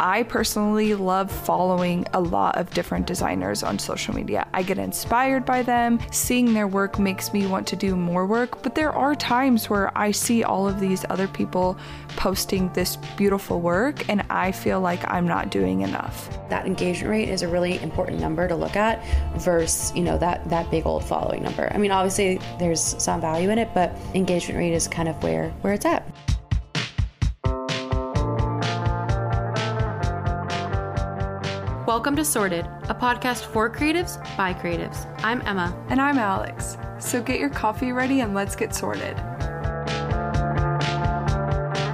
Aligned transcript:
I 0.00 0.24
personally 0.24 0.94
love 0.94 1.30
following 1.30 2.06
a 2.12 2.20
lot 2.20 2.56
of 2.56 2.70
different 2.70 3.06
designers 3.06 3.62
on 3.62 3.78
social 3.78 4.14
media. 4.14 4.46
I 4.52 4.62
get 4.62 4.78
inspired 4.78 5.44
by 5.44 5.62
them. 5.62 6.00
Seeing 6.10 6.52
their 6.52 6.66
work 6.66 6.98
makes 6.98 7.32
me 7.32 7.46
want 7.46 7.66
to 7.68 7.76
do 7.76 7.94
more 7.94 8.26
work, 8.26 8.62
but 8.62 8.74
there 8.74 8.92
are 8.92 9.14
times 9.14 9.70
where 9.70 9.96
I 9.96 10.10
see 10.10 10.42
all 10.42 10.68
of 10.68 10.80
these 10.80 11.04
other 11.10 11.28
people 11.28 11.78
posting 12.16 12.72
this 12.72 12.96
beautiful 13.16 13.60
work 13.60 14.08
and 14.08 14.24
I 14.30 14.50
feel 14.50 14.80
like 14.80 15.08
I'm 15.08 15.28
not 15.28 15.50
doing 15.50 15.82
enough. 15.82 16.28
That 16.48 16.66
engagement 16.66 17.10
rate 17.10 17.28
is 17.28 17.42
a 17.42 17.48
really 17.48 17.80
important 17.80 18.20
number 18.20 18.48
to 18.48 18.56
look 18.56 18.76
at 18.76 19.04
versus, 19.38 19.94
you 19.94 20.02
know, 20.02 20.18
that 20.18 20.48
that 20.48 20.70
big 20.70 20.86
old 20.86 21.04
following 21.04 21.42
number. 21.42 21.70
I 21.72 21.78
mean, 21.78 21.92
obviously 21.92 22.40
there's 22.58 22.80
some 22.80 23.20
value 23.20 23.50
in 23.50 23.58
it, 23.58 23.70
but 23.74 23.96
engagement 24.14 24.58
rate 24.58 24.72
is 24.72 24.88
kind 24.88 25.08
of 25.08 25.22
where 25.22 25.50
where 25.60 25.72
it's 25.72 25.86
at. 25.86 26.04
Welcome 31.94 32.16
to 32.16 32.24
Sorted, 32.24 32.66
a 32.88 32.94
podcast 32.94 33.44
for 33.44 33.70
creatives 33.70 34.18
by 34.36 34.52
creatives. 34.52 35.06
I'm 35.22 35.40
Emma. 35.42 35.72
And 35.90 36.00
I'm 36.00 36.18
Alex. 36.18 36.76
So 36.98 37.22
get 37.22 37.38
your 37.38 37.50
coffee 37.50 37.92
ready 37.92 38.18
and 38.18 38.34
let's 38.34 38.56
get 38.56 38.74
sorted. 38.74 39.16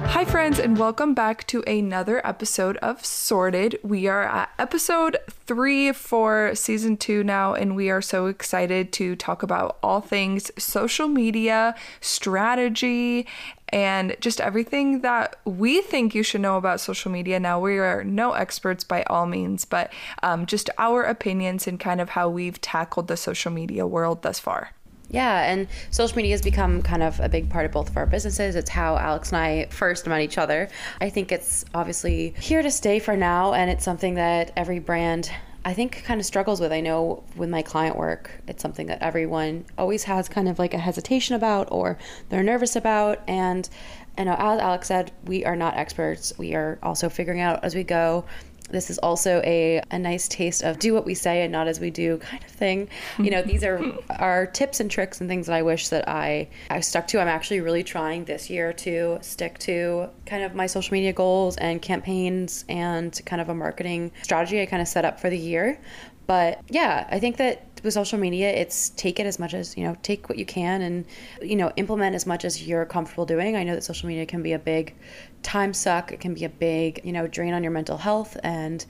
Hi, 0.07 0.25
friends, 0.25 0.57
and 0.57 0.77
welcome 0.77 1.13
back 1.13 1.45
to 1.47 1.61
another 1.63 2.25
episode 2.25 2.77
of 2.77 3.05
Sorted. 3.05 3.79
We 3.83 4.07
are 4.07 4.23
at 4.23 4.49
episode 4.57 5.17
three 5.29 5.91
for 5.91 6.55
season 6.55 6.97
two 6.97 7.23
now, 7.23 7.53
and 7.53 7.75
we 7.75 7.91
are 7.91 8.01
so 8.01 8.25
excited 8.25 8.91
to 8.93 9.15
talk 9.15 9.43
about 9.43 9.77
all 9.83 10.01
things 10.01 10.51
social 10.57 11.07
media, 11.07 11.75
strategy, 12.01 13.27
and 13.71 14.15
just 14.19 14.41
everything 14.41 15.01
that 15.01 15.37
we 15.45 15.81
think 15.81 16.13
you 16.13 16.23
should 16.23 16.41
know 16.41 16.57
about 16.57 16.79
social 16.79 17.11
media. 17.11 17.39
Now, 17.39 17.59
we 17.59 17.77
are 17.77 18.03
no 18.03 18.33
experts 18.33 18.83
by 18.83 19.03
all 19.03 19.25
means, 19.25 19.65
but 19.65 19.91
um, 20.23 20.45
just 20.45 20.69
our 20.77 21.03
opinions 21.03 21.67
and 21.67 21.79
kind 21.79 22.01
of 22.01 22.09
how 22.09 22.29
we've 22.29 22.59
tackled 22.61 23.07
the 23.07 23.17
social 23.17 23.51
media 23.51 23.87
world 23.87 24.21
thus 24.21 24.39
far. 24.39 24.71
Yeah, 25.09 25.43
and 25.43 25.67
social 25.89 26.15
media 26.15 26.31
has 26.31 26.41
become 26.41 26.81
kind 26.81 27.03
of 27.03 27.19
a 27.19 27.27
big 27.27 27.49
part 27.49 27.65
of 27.65 27.73
both 27.73 27.89
of 27.89 27.97
our 27.97 28.05
businesses. 28.05 28.55
It's 28.55 28.69
how 28.69 28.97
Alex 28.97 29.29
and 29.29 29.37
I 29.37 29.65
first 29.69 30.07
met 30.07 30.21
each 30.21 30.37
other. 30.37 30.69
I 31.01 31.09
think 31.09 31.33
it's 31.33 31.65
obviously 31.73 32.33
here 32.39 32.61
to 32.61 32.71
stay 32.71 32.99
for 32.99 33.17
now, 33.17 33.53
and 33.53 33.69
it's 33.69 33.83
something 33.83 34.15
that 34.15 34.51
every 34.55 34.79
brand 34.79 35.29
I 35.63 35.73
think 35.73 36.03
kind 36.03 36.19
of 36.19 36.25
struggles 36.25 36.59
with. 36.59 36.71
I 36.71 36.81
know 36.81 37.23
with 37.35 37.49
my 37.49 37.61
client 37.61 37.95
work, 37.95 38.31
it's 38.47 38.63
something 38.63 38.87
that 38.87 39.01
everyone 39.01 39.65
always 39.77 40.03
has 40.05 40.27
kind 40.27 40.49
of 40.49 40.57
like 40.57 40.73
a 40.73 40.79
hesitation 40.79 41.35
about 41.35 41.67
or 41.71 41.99
they're 42.29 42.41
nervous 42.41 42.75
about. 42.75 43.19
And 43.27 43.69
I 44.17 44.23
know, 44.23 44.33
as 44.33 44.59
Alex 44.59 44.87
said, 44.87 45.11
we 45.25 45.45
are 45.45 45.55
not 45.55 45.77
experts. 45.77 46.33
We 46.37 46.55
are 46.55 46.79
also 46.81 47.09
figuring 47.09 47.41
out 47.41 47.63
as 47.63 47.75
we 47.75 47.83
go 47.83 48.25
this 48.71 48.89
is 48.89 48.97
also 48.99 49.41
a, 49.43 49.81
a 49.91 49.99
nice 49.99 50.27
taste 50.27 50.63
of 50.63 50.79
do 50.79 50.93
what 50.93 51.05
we 51.05 51.13
say 51.13 51.43
and 51.43 51.51
not 51.51 51.67
as 51.67 51.79
we 51.79 51.89
do 51.89 52.17
kind 52.17 52.43
of 52.43 52.49
thing. 52.49 52.89
You 53.19 53.31
know, 53.31 53.41
these 53.41 53.63
are 53.63 53.81
our 54.19 54.45
tips 54.45 54.79
and 54.79 54.89
tricks 54.89 55.21
and 55.21 55.29
things 55.29 55.47
that 55.47 55.55
I 55.55 55.61
wish 55.61 55.89
that 55.89 56.07
I, 56.07 56.49
I 56.69 56.79
stuck 56.79 57.07
to. 57.07 57.19
I'm 57.19 57.27
actually 57.27 57.61
really 57.61 57.83
trying 57.83 58.25
this 58.25 58.49
year 58.49 58.73
to 58.73 59.19
stick 59.21 59.57
to 59.59 60.09
kind 60.25 60.43
of 60.43 60.55
my 60.55 60.67
social 60.67 60.93
media 60.93 61.13
goals 61.13 61.57
and 61.57 61.81
campaigns 61.81 62.65
and 62.69 63.19
kind 63.25 63.41
of 63.41 63.49
a 63.49 63.55
marketing 63.55 64.11
strategy 64.23 64.61
I 64.61 64.65
kind 64.65 64.81
of 64.81 64.87
set 64.87 65.05
up 65.05 65.19
for 65.19 65.29
the 65.29 65.37
year. 65.37 65.79
But 66.27 66.61
yeah, 66.69 67.07
I 67.11 67.19
think 67.19 67.37
that 67.37 67.70
with 67.83 67.93
social 67.93 68.19
media, 68.19 68.49
it's 68.49 68.89
take 68.89 69.19
it 69.19 69.25
as 69.25 69.39
much 69.39 69.53
as, 69.53 69.77
you 69.77 69.83
know, 69.83 69.95
take 70.03 70.29
what 70.29 70.37
you 70.37 70.45
can 70.45 70.81
and, 70.81 71.05
you 71.41 71.55
know, 71.55 71.71
implement 71.75 72.15
as 72.15 72.25
much 72.25 72.45
as 72.45 72.67
you're 72.67 72.85
comfortable 72.85 73.25
doing. 73.25 73.55
I 73.55 73.63
know 73.63 73.75
that 73.75 73.83
social 73.83 74.07
media 74.07 74.25
can 74.25 74.43
be 74.43 74.53
a 74.53 74.59
big 74.59 74.95
time 75.43 75.73
suck, 75.73 76.11
it 76.11 76.19
can 76.19 76.33
be 76.33 76.45
a 76.45 76.49
big, 76.49 77.01
you 77.03 77.11
know, 77.11 77.27
drain 77.27 77.53
on 77.53 77.63
your 77.63 77.71
mental 77.71 77.97
health. 77.97 78.37
And 78.43 78.85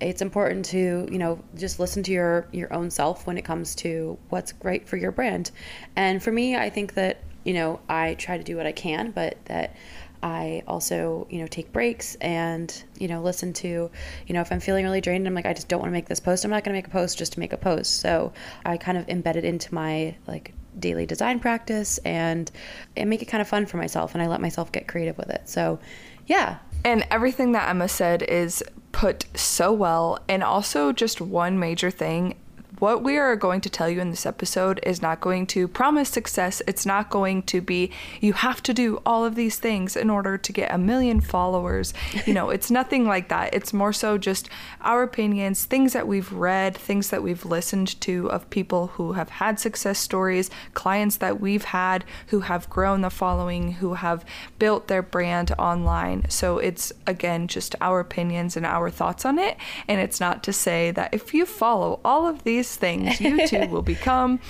it's 0.00 0.22
important 0.22 0.64
to, 0.66 1.08
you 1.10 1.18
know, 1.18 1.42
just 1.56 1.78
listen 1.78 2.02
to 2.04 2.12
your, 2.12 2.48
your 2.52 2.72
own 2.72 2.90
self 2.90 3.26
when 3.26 3.38
it 3.38 3.44
comes 3.44 3.74
to 3.76 4.18
what's 4.28 4.52
great 4.52 4.88
for 4.88 4.96
your 4.96 5.12
brand. 5.12 5.50
And 5.96 6.22
for 6.22 6.32
me, 6.32 6.56
I 6.56 6.68
think 6.68 6.94
that, 6.94 7.22
you 7.44 7.54
know, 7.54 7.80
I 7.88 8.14
try 8.14 8.36
to 8.36 8.44
do 8.44 8.56
what 8.56 8.66
I 8.66 8.72
can, 8.72 9.10
but 9.10 9.36
that 9.46 9.76
I 10.24 10.62
also, 10.66 11.26
you 11.28 11.38
know, 11.38 11.46
take 11.46 11.70
breaks 11.70 12.14
and, 12.14 12.74
you 12.98 13.08
know, 13.08 13.20
listen 13.20 13.52
to, 13.52 13.90
you 14.26 14.34
know, 14.34 14.40
if 14.40 14.50
I'm 14.50 14.58
feeling 14.58 14.86
really 14.86 15.02
drained, 15.02 15.26
I'm 15.26 15.34
like, 15.34 15.44
I 15.44 15.52
just 15.52 15.68
don't 15.68 15.80
want 15.80 15.90
to 15.90 15.92
make 15.92 16.08
this 16.08 16.18
post. 16.18 16.46
I'm 16.46 16.50
not 16.50 16.64
going 16.64 16.72
to 16.72 16.78
make 16.78 16.86
a 16.86 16.90
post 16.90 17.18
just 17.18 17.34
to 17.34 17.40
make 17.40 17.52
a 17.52 17.58
post. 17.58 18.00
So 18.00 18.32
I 18.64 18.78
kind 18.78 18.96
of 18.96 19.06
embed 19.06 19.36
it 19.36 19.44
into 19.44 19.74
my 19.74 20.16
like 20.26 20.54
daily 20.78 21.04
design 21.04 21.40
practice 21.40 21.98
and, 21.98 22.50
and 22.96 23.10
make 23.10 23.20
it 23.20 23.26
kind 23.26 23.42
of 23.42 23.48
fun 23.48 23.66
for 23.66 23.76
myself. 23.76 24.14
And 24.14 24.22
I 24.22 24.26
let 24.26 24.40
myself 24.40 24.72
get 24.72 24.88
creative 24.88 25.18
with 25.18 25.28
it. 25.28 25.46
So, 25.46 25.78
yeah. 26.26 26.56
And 26.86 27.06
everything 27.10 27.52
that 27.52 27.68
Emma 27.68 27.86
said 27.86 28.22
is 28.22 28.62
put 28.92 29.26
so 29.34 29.74
well. 29.74 30.20
And 30.26 30.42
also, 30.42 30.90
just 30.90 31.20
one 31.20 31.58
major 31.58 31.90
thing 31.90 32.36
what 32.84 33.02
we 33.02 33.16
are 33.16 33.34
going 33.34 33.62
to 33.62 33.70
tell 33.70 33.88
you 33.88 33.98
in 33.98 34.10
this 34.10 34.26
episode 34.26 34.78
is 34.82 35.00
not 35.00 35.18
going 35.18 35.46
to 35.46 35.66
promise 35.66 36.10
success. 36.10 36.60
It's 36.66 36.84
not 36.84 37.08
going 37.08 37.42
to 37.44 37.62
be, 37.62 37.90
you 38.20 38.34
have 38.34 38.62
to 38.62 38.74
do 38.74 39.00
all 39.06 39.24
of 39.24 39.36
these 39.36 39.58
things 39.58 39.96
in 39.96 40.10
order 40.10 40.36
to 40.36 40.52
get 40.52 40.70
a 40.70 40.76
million 40.76 41.22
followers. 41.22 41.94
You 42.26 42.34
know, 42.34 42.50
it's 42.50 42.70
nothing 42.70 43.06
like 43.06 43.30
that. 43.30 43.54
It's 43.54 43.72
more 43.72 43.94
so 43.94 44.18
just 44.18 44.50
our 44.82 45.02
opinions, 45.02 45.64
things 45.64 45.94
that 45.94 46.06
we've 46.06 46.30
read, 46.30 46.76
things 46.76 47.08
that 47.08 47.22
we've 47.22 47.46
listened 47.46 47.98
to 48.02 48.30
of 48.30 48.50
people 48.50 48.88
who 48.88 49.12
have 49.12 49.30
had 49.30 49.58
success 49.58 49.98
stories, 49.98 50.50
clients 50.74 51.16
that 51.16 51.40
we've 51.40 51.64
had 51.64 52.04
who 52.26 52.40
have 52.40 52.68
grown 52.68 53.00
the 53.00 53.08
following, 53.08 53.72
who 53.72 53.94
have 53.94 54.26
built 54.58 54.88
their 54.88 55.00
brand 55.00 55.52
online. 55.58 56.26
So 56.28 56.58
it's, 56.58 56.92
again, 57.06 57.48
just 57.48 57.74
our 57.80 57.98
opinions 57.98 58.58
and 58.58 58.66
our 58.66 58.90
thoughts 58.90 59.24
on 59.24 59.38
it. 59.38 59.56
And 59.88 60.02
it's 60.02 60.20
not 60.20 60.44
to 60.44 60.52
say 60.52 60.90
that 60.90 61.14
if 61.14 61.32
you 61.32 61.46
follow 61.46 61.98
all 62.04 62.26
of 62.26 62.44
these 62.44 62.73
things, 62.76 63.20
you 63.20 63.46
too 63.46 63.66
will 63.68 63.82
become 63.82 64.40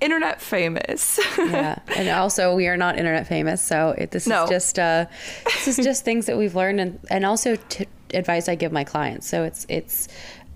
internet 0.00 0.40
famous. 0.40 1.18
yeah, 1.38 1.78
and 1.96 2.08
also 2.08 2.54
we 2.54 2.68
are 2.68 2.76
not 2.76 2.98
internet 2.98 3.26
famous, 3.26 3.62
so 3.62 3.94
it, 3.98 4.10
this 4.10 4.26
no. 4.26 4.44
is 4.44 4.50
just 4.50 4.78
uh, 4.78 5.06
this 5.44 5.68
is 5.68 5.76
just 5.76 6.04
things 6.04 6.26
that 6.26 6.36
we've 6.36 6.54
learned, 6.54 6.80
and 6.80 7.00
and 7.10 7.24
also 7.24 7.56
t- 7.68 7.86
advice 8.14 8.48
I 8.48 8.54
give 8.54 8.72
my 8.72 8.84
clients. 8.84 9.26
So 9.26 9.44
it's 9.44 9.66
it's 9.68 10.08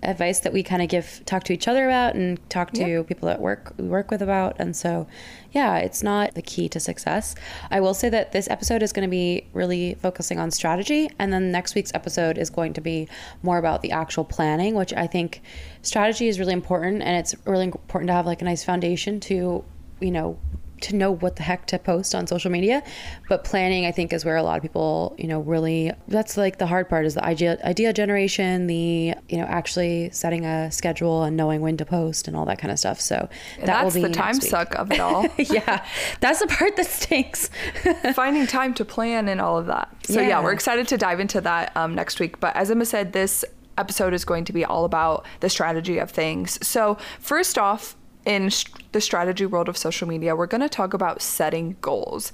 advice 0.02 0.40
that 0.40 0.52
we 0.52 0.62
kind 0.62 0.82
of 0.82 0.88
give 0.88 1.22
talk 1.26 1.44
to 1.44 1.52
each 1.52 1.68
other 1.68 1.86
about 1.86 2.14
and 2.14 2.38
talk 2.50 2.72
to 2.72 2.86
yep. 2.86 3.06
people 3.06 3.26
that 3.28 3.40
work 3.40 3.72
we 3.76 3.86
work 3.86 4.10
with 4.10 4.20
about 4.20 4.56
and 4.58 4.74
so 4.74 5.06
yeah 5.52 5.76
it's 5.76 6.02
not 6.02 6.34
the 6.34 6.42
key 6.42 6.68
to 6.68 6.80
success 6.80 7.34
i 7.70 7.80
will 7.80 7.94
say 7.94 8.08
that 8.08 8.32
this 8.32 8.48
episode 8.50 8.82
is 8.82 8.92
going 8.92 9.06
to 9.06 9.10
be 9.10 9.46
really 9.52 9.94
focusing 9.94 10.38
on 10.38 10.50
strategy 10.50 11.08
and 11.18 11.32
then 11.32 11.52
next 11.52 11.74
week's 11.74 11.92
episode 11.94 12.36
is 12.36 12.50
going 12.50 12.72
to 12.72 12.80
be 12.80 13.08
more 13.42 13.58
about 13.58 13.80
the 13.82 13.92
actual 13.92 14.24
planning 14.24 14.74
which 14.74 14.92
i 14.94 15.06
think 15.06 15.40
strategy 15.82 16.26
is 16.26 16.40
really 16.40 16.52
important 16.52 17.02
and 17.02 17.16
it's 17.16 17.34
really 17.46 17.64
important 17.64 18.08
to 18.08 18.12
have 18.12 18.26
like 18.26 18.42
a 18.42 18.44
nice 18.44 18.64
foundation 18.64 19.20
to 19.20 19.64
you 20.00 20.10
know 20.10 20.36
to 20.82 20.96
know 20.96 21.12
what 21.12 21.36
the 21.36 21.42
heck 21.42 21.66
to 21.66 21.78
post 21.78 22.14
on 22.14 22.26
social 22.26 22.50
media. 22.50 22.82
But 23.28 23.44
planning, 23.44 23.86
I 23.86 23.92
think, 23.92 24.12
is 24.12 24.24
where 24.24 24.36
a 24.36 24.42
lot 24.42 24.56
of 24.56 24.62
people, 24.62 25.14
you 25.18 25.26
know, 25.26 25.40
really 25.40 25.92
that's 26.08 26.36
like 26.36 26.58
the 26.58 26.66
hard 26.66 26.88
part 26.88 27.06
is 27.06 27.14
the 27.14 27.24
idea 27.24 27.58
idea 27.64 27.92
generation, 27.92 28.66
the 28.66 29.14
you 29.28 29.38
know 29.38 29.44
actually 29.44 30.10
setting 30.10 30.44
a 30.44 30.70
schedule 30.70 31.22
and 31.22 31.36
knowing 31.36 31.60
when 31.60 31.76
to 31.76 31.84
post 31.84 32.28
and 32.28 32.36
all 32.36 32.44
that 32.46 32.58
kind 32.58 32.72
of 32.72 32.78
stuff. 32.78 33.00
So 33.00 33.28
that 33.58 33.66
that's 33.66 33.94
will 33.94 34.02
be 34.02 34.08
the 34.08 34.14
time 34.14 34.34
suck 34.34 34.74
of 34.74 34.90
it 34.92 35.00
all. 35.00 35.26
yeah, 35.38 35.84
that's 36.20 36.40
the 36.40 36.46
part 36.46 36.76
that 36.76 36.86
stinks. 36.86 37.50
Finding 38.14 38.46
time 38.46 38.74
to 38.74 38.84
plan 38.84 39.28
and 39.28 39.40
all 39.40 39.58
of 39.58 39.66
that. 39.66 39.88
So 40.04 40.20
yeah, 40.20 40.28
yeah 40.28 40.42
we're 40.42 40.52
excited 40.52 40.88
to 40.88 40.98
dive 40.98 41.20
into 41.20 41.40
that 41.40 41.76
um, 41.76 41.94
next 41.94 42.20
week. 42.20 42.40
But 42.40 42.56
as 42.56 42.70
Emma 42.70 42.84
said, 42.84 43.12
this 43.12 43.44
episode 43.78 44.14
is 44.14 44.24
going 44.24 44.44
to 44.44 44.52
be 44.52 44.64
all 44.64 44.84
about 44.84 45.24
the 45.40 45.48
strategy 45.48 45.98
of 45.98 46.10
things. 46.10 46.64
So 46.66 46.98
first 47.18 47.58
off 47.58 47.96
in 48.24 48.50
the 48.92 49.00
strategy 49.00 49.46
world 49.46 49.68
of 49.68 49.76
social 49.76 50.06
media, 50.06 50.36
we're 50.36 50.46
going 50.46 50.60
to 50.60 50.68
talk 50.68 50.94
about 50.94 51.20
setting 51.20 51.76
goals 51.80 52.32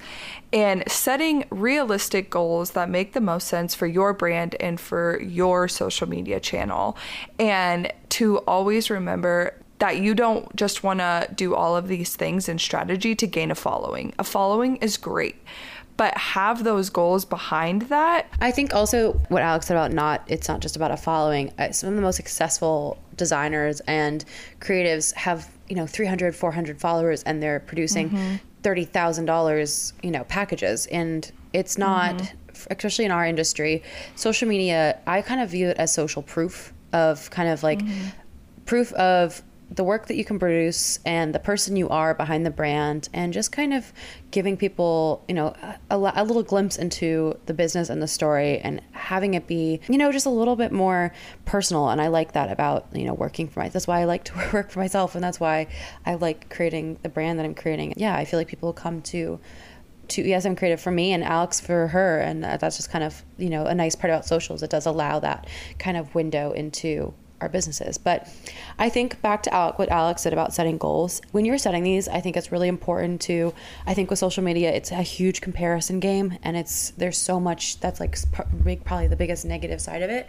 and 0.53 0.83
setting 0.89 1.45
realistic 1.49 2.29
goals 2.29 2.71
that 2.71 2.89
make 2.89 3.13
the 3.13 3.21
most 3.21 3.47
sense 3.47 3.73
for 3.73 3.87
your 3.87 4.13
brand 4.13 4.55
and 4.59 4.79
for 4.79 5.21
your 5.21 5.67
social 5.67 6.07
media 6.07 6.39
channel. 6.39 6.97
And 7.39 7.91
to 8.09 8.37
always 8.39 8.89
remember 8.89 9.55
that 9.79 9.97
you 9.99 10.13
don't 10.13 10.53
just 10.55 10.83
want 10.83 10.99
to 10.99 11.27
do 11.33 11.55
all 11.55 11.75
of 11.75 11.87
these 11.87 12.15
things 12.15 12.49
in 12.49 12.59
strategy 12.59 13.15
to 13.15 13.25
gain 13.25 13.49
a 13.49 13.55
following. 13.55 14.13
A 14.19 14.23
following 14.23 14.75
is 14.77 14.97
great, 14.97 15.37
but 15.95 16.15
have 16.17 16.63
those 16.63 16.89
goals 16.89 17.25
behind 17.25 17.83
that. 17.83 18.27
I 18.41 18.51
think 18.51 18.73
also 18.73 19.13
what 19.29 19.41
Alex 19.41 19.67
said 19.67 19.77
about 19.77 19.93
not, 19.93 20.23
it's 20.27 20.49
not 20.49 20.59
just 20.59 20.75
about 20.75 20.91
a 20.91 20.97
following. 20.97 21.53
Uh, 21.57 21.71
some 21.71 21.89
of 21.89 21.95
the 21.95 22.01
most 22.01 22.17
successful 22.17 23.01
designers 23.15 23.79
and 23.81 24.25
creatives 24.59 25.13
have 25.13 25.49
you 25.69 25.75
know 25.75 25.87
300 25.87 26.35
400 26.35 26.79
followers 26.79 27.23
and 27.23 27.41
they're 27.41 27.59
producing 27.59 28.09
mm-hmm. 28.09 28.35
$30,000 28.63 29.93
you 30.03 30.11
know 30.11 30.23
packages 30.25 30.87
and 30.87 31.31
it's 31.53 31.77
not 31.77 32.15
mm-hmm. 32.15 32.67
especially 32.71 33.05
in 33.05 33.11
our 33.11 33.25
industry 33.25 33.83
social 34.15 34.47
media 34.47 34.99
I 35.07 35.21
kind 35.21 35.41
of 35.41 35.49
view 35.49 35.69
it 35.69 35.77
as 35.77 35.93
social 35.93 36.21
proof 36.21 36.73
of 36.91 37.29
kind 37.29 37.49
of 37.49 37.63
like 37.63 37.79
mm-hmm. 37.79 38.09
proof 38.65 38.91
of 38.93 39.41
the 39.71 39.83
work 39.83 40.07
that 40.07 40.15
you 40.15 40.25
can 40.25 40.39
produce 40.39 40.99
and 41.05 41.33
the 41.33 41.39
person 41.39 41.75
you 41.75 41.89
are 41.89 42.13
behind 42.13 42.45
the 42.45 42.51
brand 42.51 43.07
and 43.13 43.31
just 43.33 43.51
kind 43.51 43.73
of 43.73 43.93
giving 44.31 44.57
people 44.57 45.23
you 45.27 45.33
know 45.33 45.53
a, 45.89 46.13
a, 46.15 46.23
little 46.23 46.43
glimpse 46.43 46.77
into 46.77 47.37
the 47.45 47.53
business 47.53 47.89
and 47.89 48.01
the 48.01 48.07
story 48.07 48.59
and 48.59 48.81
having 48.91 49.35
it 49.35 49.47
be 49.47 49.79
you 49.87 49.97
know 49.97 50.11
just 50.11 50.25
a 50.25 50.29
little 50.29 50.55
bit 50.55 50.71
more 50.71 51.13
personal. 51.45 51.89
And 51.89 52.01
i 52.01 52.07
like 52.07 52.33
that 52.33 52.51
about 52.51 52.87
you 52.93 53.05
know 53.05 53.13
working 53.13 53.47
for 53.47 53.59
myself 53.59 53.73
that's 53.73 53.87
why 53.87 54.01
i 54.01 54.05
like 54.05 54.23
to 54.25 54.33
work 54.53 54.71
for 54.71 54.79
myself. 54.79 55.15
And 55.15 55.23
that's 55.23 55.39
why 55.39 55.67
i 56.05 56.15
like 56.15 56.49
creating 56.49 56.97
the 57.03 57.09
brand 57.09 57.37
that 57.39 57.45
i'm 57.45 57.55
creating. 57.55 57.93
Yeah 57.97 58.15
i 58.15 58.25
feel 58.25 58.39
like 58.39 58.47
people 58.47 58.73
come 58.73 59.01
to 59.03 59.39
to 60.09 60.23
yes 60.23 60.45
i'm 60.45 60.55
creative 60.55 60.81
for 60.81 60.91
me 60.91 61.13
and 61.13 61.23
alex 61.23 61.59
for 61.59 61.87
her. 61.89 62.19
And 62.19 62.43
uh, 62.43 62.57
that's 62.57 62.77
just 62.77 62.89
kind 62.89 63.03
of 63.03 63.23
you 63.37 63.49
know 63.49 63.65
a 63.65 63.75
nice 63.75 63.95
part 63.95 64.11
about 64.11 64.25
socials. 64.25 64.63
It 64.63 64.71
does 64.71 64.87
allow 64.87 65.19
that 65.19 65.47
kind 65.77 65.95
of 65.95 66.15
window 66.15 66.51
into 66.53 67.13
our 67.41 67.49
businesses. 67.49 67.97
But 67.97 68.27
I 68.77 68.89
think 68.89 69.21
back 69.21 69.43
to 69.43 69.53
Alec, 69.53 69.79
what 69.79 69.89
Alex 69.89 70.21
said 70.23 70.33
about 70.33 70.53
setting 70.53 70.77
goals. 70.77 71.21
When 71.31 71.45
you're 71.45 71.57
setting 71.57 71.83
these, 71.83 72.07
I 72.07 72.21
think 72.21 72.37
it's 72.37 72.51
really 72.51 72.67
important 72.67 73.21
to. 73.21 73.53
I 73.85 73.93
think 73.93 74.09
with 74.09 74.19
social 74.19 74.43
media, 74.43 74.71
it's 74.71 74.91
a 74.91 75.01
huge 75.01 75.41
comparison 75.41 75.99
game, 75.99 76.37
and 76.43 76.57
it's 76.57 76.91
there's 76.91 77.17
so 77.17 77.39
much 77.39 77.79
that's 77.79 77.99
like 77.99 78.17
probably 78.85 79.07
the 79.07 79.15
biggest 79.15 79.45
negative 79.45 79.81
side 79.81 80.01
of 80.01 80.09
it. 80.09 80.27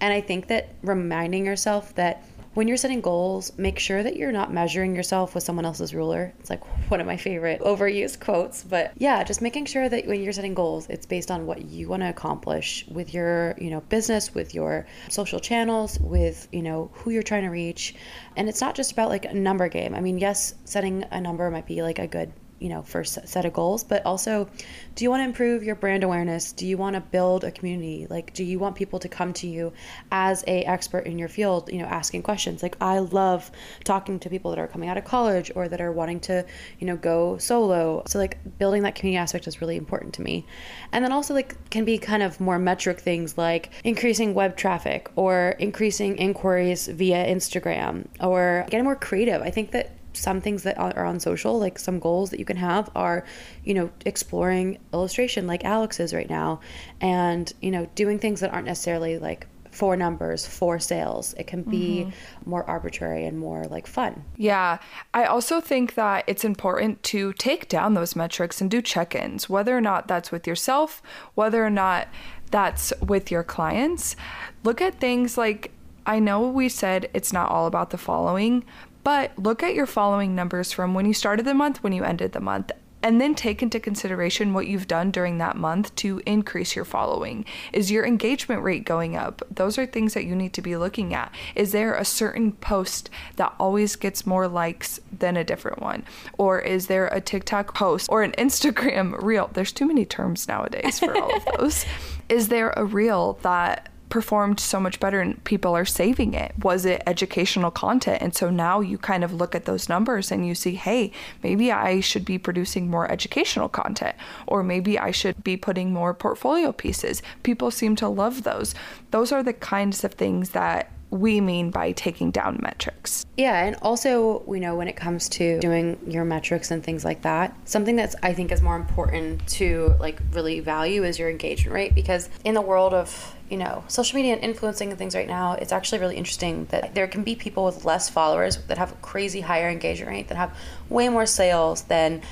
And 0.00 0.12
I 0.12 0.20
think 0.20 0.48
that 0.48 0.68
reminding 0.82 1.44
yourself 1.46 1.94
that 1.96 2.24
when 2.54 2.66
you're 2.66 2.76
setting 2.76 3.00
goals, 3.00 3.56
make 3.56 3.78
sure 3.78 4.02
that 4.02 4.16
you're 4.16 4.32
not 4.32 4.52
measuring 4.52 4.96
yourself 4.96 5.34
with 5.34 5.44
someone 5.44 5.64
else's 5.64 5.94
ruler. 5.94 6.32
It's 6.40 6.50
like 6.50 6.64
one 6.90 7.00
of 7.00 7.06
my 7.06 7.16
favorite 7.16 7.60
overused 7.60 8.20
quotes, 8.20 8.64
but 8.64 8.92
yeah, 8.96 9.22
just 9.22 9.40
making 9.40 9.66
sure 9.66 9.88
that 9.88 10.06
when 10.06 10.22
you're 10.22 10.32
setting 10.32 10.54
goals, 10.54 10.88
it's 10.88 11.06
based 11.06 11.30
on 11.30 11.46
what 11.46 11.66
you 11.66 11.88
want 11.88 12.02
to 12.02 12.08
accomplish 12.08 12.84
with 12.88 13.14
your, 13.14 13.54
you 13.58 13.70
know, 13.70 13.80
business, 13.82 14.34
with 14.34 14.54
your 14.54 14.86
social 15.08 15.38
channels, 15.38 15.98
with, 16.00 16.48
you 16.50 16.62
know, 16.62 16.90
who 16.94 17.10
you're 17.10 17.22
trying 17.22 17.44
to 17.44 17.50
reach. 17.50 17.94
And 18.36 18.48
it's 18.48 18.60
not 18.60 18.74
just 18.74 18.92
about 18.92 19.10
like 19.10 19.26
a 19.26 19.34
number 19.34 19.68
game. 19.68 19.94
I 19.94 20.00
mean, 20.00 20.18
yes, 20.18 20.54
setting 20.64 21.04
a 21.10 21.20
number 21.20 21.48
might 21.50 21.66
be 21.66 21.82
like 21.82 21.98
a 21.98 22.06
good 22.06 22.32
you 22.60 22.68
know 22.68 22.82
first 22.82 23.18
set 23.26 23.44
of 23.44 23.52
goals 23.52 23.82
but 23.82 24.04
also 24.06 24.48
do 24.94 25.04
you 25.04 25.10
want 25.10 25.20
to 25.20 25.24
improve 25.24 25.62
your 25.62 25.76
brand 25.76 26.04
awareness? 26.04 26.52
Do 26.52 26.66
you 26.66 26.76
want 26.76 26.94
to 26.94 27.00
build 27.00 27.44
a 27.44 27.50
community? 27.50 28.06
Like 28.10 28.34
do 28.34 28.44
you 28.44 28.58
want 28.58 28.76
people 28.76 28.98
to 28.98 29.08
come 29.08 29.32
to 29.34 29.46
you 29.46 29.72
as 30.12 30.44
a 30.46 30.62
expert 30.64 31.06
in 31.06 31.18
your 31.18 31.28
field 31.28 31.70
you 31.72 31.78
know 31.78 31.86
asking 31.86 32.22
questions? 32.22 32.62
Like 32.62 32.76
i 32.80 32.98
love 32.98 33.50
talking 33.84 34.18
to 34.20 34.28
people 34.28 34.50
that 34.50 34.58
are 34.58 34.68
coming 34.68 34.88
out 34.88 34.98
of 34.98 35.04
college 35.04 35.50
or 35.54 35.68
that 35.68 35.80
are 35.80 35.92
wanting 35.92 36.20
to 36.20 36.44
you 36.78 36.86
know 36.86 36.96
go 36.96 37.38
solo. 37.38 38.02
So 38.06 38.18
like 38.18 38.58
building 38.58 38.82
that 38.82 38.94
community 38.94 39.18
aspect 39.18 39.46
is 39.46 39.60
really 39.60 39.76
important 39.76 40.14
to 40.14 40.22
me. 40.22 40.44
And 40.92 41.04
then 41.04 41.12
also 41.12 41.34
like 41.34 41.70
can 41.70 41.84
be 41.84 41.98
kind 41.98 42.22
of 42.22 42.40
more 42.40 42.58
metric 42.58 43.00
things 43.00 43.38
like 43.38 43.70
increasing 43.84 44.34
web 44.34 44.56
traffic 44.56 45.10
or 45.16 45.56
increasing 45.58 46.16
inquiries 46.16 46.88
via 46.88 47.24
instagram 47.26 48.06
or 48.20 48.66
getting 48.68 48.84
more 48.84 48.96
creative. 48.96 49.40
I 49.40 49.50
think 49.50 49.70
that 49.70 49.92
some 50.12 50.40
things 50.40 50.62
that 50.64 50.78
are 50.78 51.04
on 51.04 51.20
social, 51.20 51.58
like 51.58 51.78
some 51.78 51.98
goals 51.98 52.30
that 52.30 52.38
you 52.38 52.44
can 52.44 52.56
have, 52.56 52.90
are, 52.94 53.24
you 53.64 53.74
know, 53.74 53.90
exploring 54.04 54.78
illustration 54.92 55.46
like 55.46 55.64
Alex 55.64 56.00
is 56.00 56.12
right 56.12 56.28
now, 56.28 56.60
and 57.00 57.52
you 57.60 57.70
know, 57.70 57.88
doing 57.94 58.18
things 58.18 58.40
that 58.40 58.52
aren't 58.52 58.66
necessarily 58.66 59.18
like 59.18 59.46
for 59.70 59.96
numbers, 59.96 60.46
for 60.46 60.78
sales. 60.78 61.34
It 61.34 61.46
can 61.46 61.62
be 61.62 62.06
mm-hmm. 62.06 62.50
more 62.50 62.68
arbitrary 62.68 63.24
and 63.24 63.38
more 63.38 63.64
like 63.64 63.86
fun. 63.86 64.24
Yeah. 64.36 64.78
I 65.14 65.24
also 65.24 65.60
think 65.60 65.94
that 65.94 66.24
it's 66.26 66.44
important 66.44 67.02
to 67.04 67.32
take 67.34 67.68
down 67.68 67.94
those 67.94 68.16
metrics 68.16 68.60
and 68.60 68.70
do 68.70 68.82
check 68.82 69.14
ins, 69.14 69.48
whether 69.48 69.76
or 69.76 69.80
not 69.80 70.08
that's 70.08 70.32
with 70.32 70.46
yourself, 70.46 71.02
whether 71.34 71.64
or 71.64 71.70
not 71.70 72.08
that's 72.50 72.92
with 73.00 73.30
your 73.30 73.44
clients. 73.44 74.16
Look 74.64 74.80
at 74.80 74.98
things 74.98 75.38
like 75.38 75.72
I 76.06 76.18
know 76.18 76.48
we 76.48 76.68
said 76.68 77.08
it's 77.14 77.32
not 77.32 77.50
all 77.50 77.66
about 77.66 77.90
the 77.90 77.98
following, 77.98 78.64
but 79.02 79.38
look 79.38 79.62
at 79.62 79.74
your 79.74 79.86
following 79.86 80.34
numbers 80.34 80.72
from 80.72 80.94
when 80.94 81.06
you 81.06 81.14
started 81.14 81.44
the 81.44 81.54
month, 81.54 81.82
when 81.82 81.92
you 81.92 82.04
ended 82.04 82.32
the 82.32 82.40
month, 82.40 82.70
and 83.02 83.20
then 83.20 83.34
take 83.34 83.62
into 83.62 83.80
consideration 83.80 84.52
what 84.52 84.66
you've 84.66 84.86
done 84.86 85.10
during 85.10 85.38
that 85.38 85.56
month 85.56 85.94
to 85.96 86.20
increase 86.26 86.76
your 86.76 86.84
following. 86.84 87.44
Is 87.72 87.90
your 87.90 88.04
engagement 88.04 88.62
rate 88.62 88.84
going 88.84 89.16
up? 89.16 89.42
Those 89.50 89.78
are 89.78 89.86
things 89.86 90.14
that 90.14 90.24
you 90.24 90.36
need 90.36 90.52
to 90.54 90.62
be 90.62 90.76
looking 90.76 91.14
at. 91.14 91.34
Is 91.54 91.72
there 91.72 91.94
a 91.94 92.04
certain 92.04 92.52
post 92.52 93.08
that 93.36 93.54
always 93.58 93.96
gets 93.96 94.26
more 94.26 94.46
likes 94.48 95.00
than 95.16 95.36
a 95.36 95.44
different 95.44 95.80
one? 95.80 96.04
Or 96.36 96.60
is 96.60 96.88
there 96.88 97.06
a 97.08 97.20
TikTok 97.20 97.74
post 97.74 98.08
or 98.10 98.22
an 98.22 98.32
Instagram 98.32 99.20
reel? 99.22 99.50
There's 99.52 99.72
too 99.72 99.86
many 99.86 100.04
terms 100.04 100.46
nowadays 100.46 100.98
for 100.98 101.16
all 101.16 101.34
of 101.34 101.44
those. 101.58 101.86
is 102.28 102.48
there 102.48 102.74
a 102.76 102.84
reel 102.84 103.38
that 103.42 103.90
performed 104.10 104.60
so 104.60 104.78
much 104.78 105.00
better 105.00 105.20
and 105.20 105.42
people 105.44 105.74
are 105.74 105.86
saving 105.86 106.34
it? 106.34 106.52
Was 106.62 106.84
it 106.84 107.02
educational 107.06 107.70
content? 107.70 108.20
And 108.20 108.34
so 108.34 108.50
now 108.50 108.80
you 108.80 108.98
kind 108.98 109.24
of 109.24 109.32
look 109.32 109.54
at 109.54 109.64
those 109.64 109.88
numbers 109.88 110.30
and 110.30 110.46
you 110.46 110.54
see, 110.54 110.74
hey, 110.74 111.12
maybe 111.42 111.72
I 111.72 112.00
should 112.00 112.24
be 112.24 112.36
producing 112.36 112.90
more 112.90 113.10
educational 113.10 113.68
content, 113.68 114.16
or 114.46 114.62
maybe 114.62 114.98
I 114.98 115.10
should 115.10 115.42
be 115.42 115.56
putting 115.56 115.92
more 115.92 116.12
portfolio 116.12 116.72
pieces. 116.72 117.22
People 117.42 117.70
seem 117.70 117.96
to 117.96 118.08
love 118.08 118.42
those. 118.42 118.74
Those 119.12 119.32
are 119.32 119.42
the 119.42 119.54
kinds 119.54 120.04
of 120.04 120.14
things 120.14 120.50
that 120.50 120.90
we 121.10 121.40
mean 121.40 121.70
by 121.70 121.92
taking 121.92 122.30
down 122.30 122.58
metrics. 122.62 123.26
Yeah, 123.36 123.64
and 123.64 123.76
also, 123.82 124.44
you 124.46 124.60
know, 124.60 124.76
when 124.76 124.88
it 124.88 124.96
comes 124.96 125.28
to 125.30 125.58
doing 125.60 125.98
your 126.06 126.24
metrics 126.24 126.70
and 126.70 126.82
things 126.82 127.04
like 127.04 127.22
that, 127.22 127.54
something 127.68 127.96
that's 127.96 128.14
I 128.22 128.32
think 128.32 128.52
is 128.52 128.62
more 128.62 128.76
important 128.76 129.46
to 129.48 129.94
like 129.98 130.20
really 130.32 130.60
value 130.60 131.04
is 131.04 131.18
your 131.18 131.30
engagement 131.30 131.74
rate 131.74 131.94
because 131.94 132.28
in 132.44 132.54
the 132.54 132.60
world 132.60 132.94
of 132.94 133.34
you 133.50 133.56
know, 133.56 133.82
social 133.88 134.14
media 134.14 134.32
and 134.32 134.42
influencing 134.44 134.90
and 134.90 134.98
things 134.98 135.14
right 135.14 135.26
now, 135.26 135.54
it's 135.54 135.72
actually 135.72 135.98
really 135.98 136.16
interesting 136.16 136.66
that 136.66 136.94
there 136.94 137.08
can 137.08 137.24
be 137.24 137.34
people 137.34 137.64
with 137.64 137.84
less 137.84 138.08
followers 138.08 138.58
that 138.68 138.78
have 138.78 138.92
a 138.92 138.94
crazy 138.96 139.40
higher 139.40 139.68
engagement 139.68 140.08
rate, 140.08 140.28
that 140.28 140.36
have 140.36 140.56
way 140.88 141.08
more 141.08 141.26
sales 141.26 141.82
than 141.82 142.22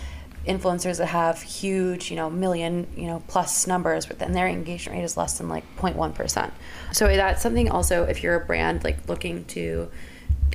influencers 0.46 0.98
that 0.98 1.06
have 1.06 1.42
huge, 1.42 2.10
you 2.10 2.16
know, 2.16 2.30
million, 2.30 2.86
you 2.96 3.06
know, 3.06 3.22
plus 3.28 3.66
numbers, 3.66 4.06
but 4.06 4.18
then 4.18 4.32
their 4.32 4.48
engagement 4.48 4.98
rate 4.98 5.04
is 5.04 5.16
less 5.16 5.38
than 5.38 5.48
like 5.48 5.64
0.1%. 5.76 6.50
So 6.92 7.06
that's 7.08 7.42
something 7.42 7.70
also 7.70 8.04
if 8.04 8.22
you're 8.22 8.36
a 8.36 8.44
brand 8.44 8.84
like 8.84 9.08
looking 9.08 9.44
to 9.46 9.90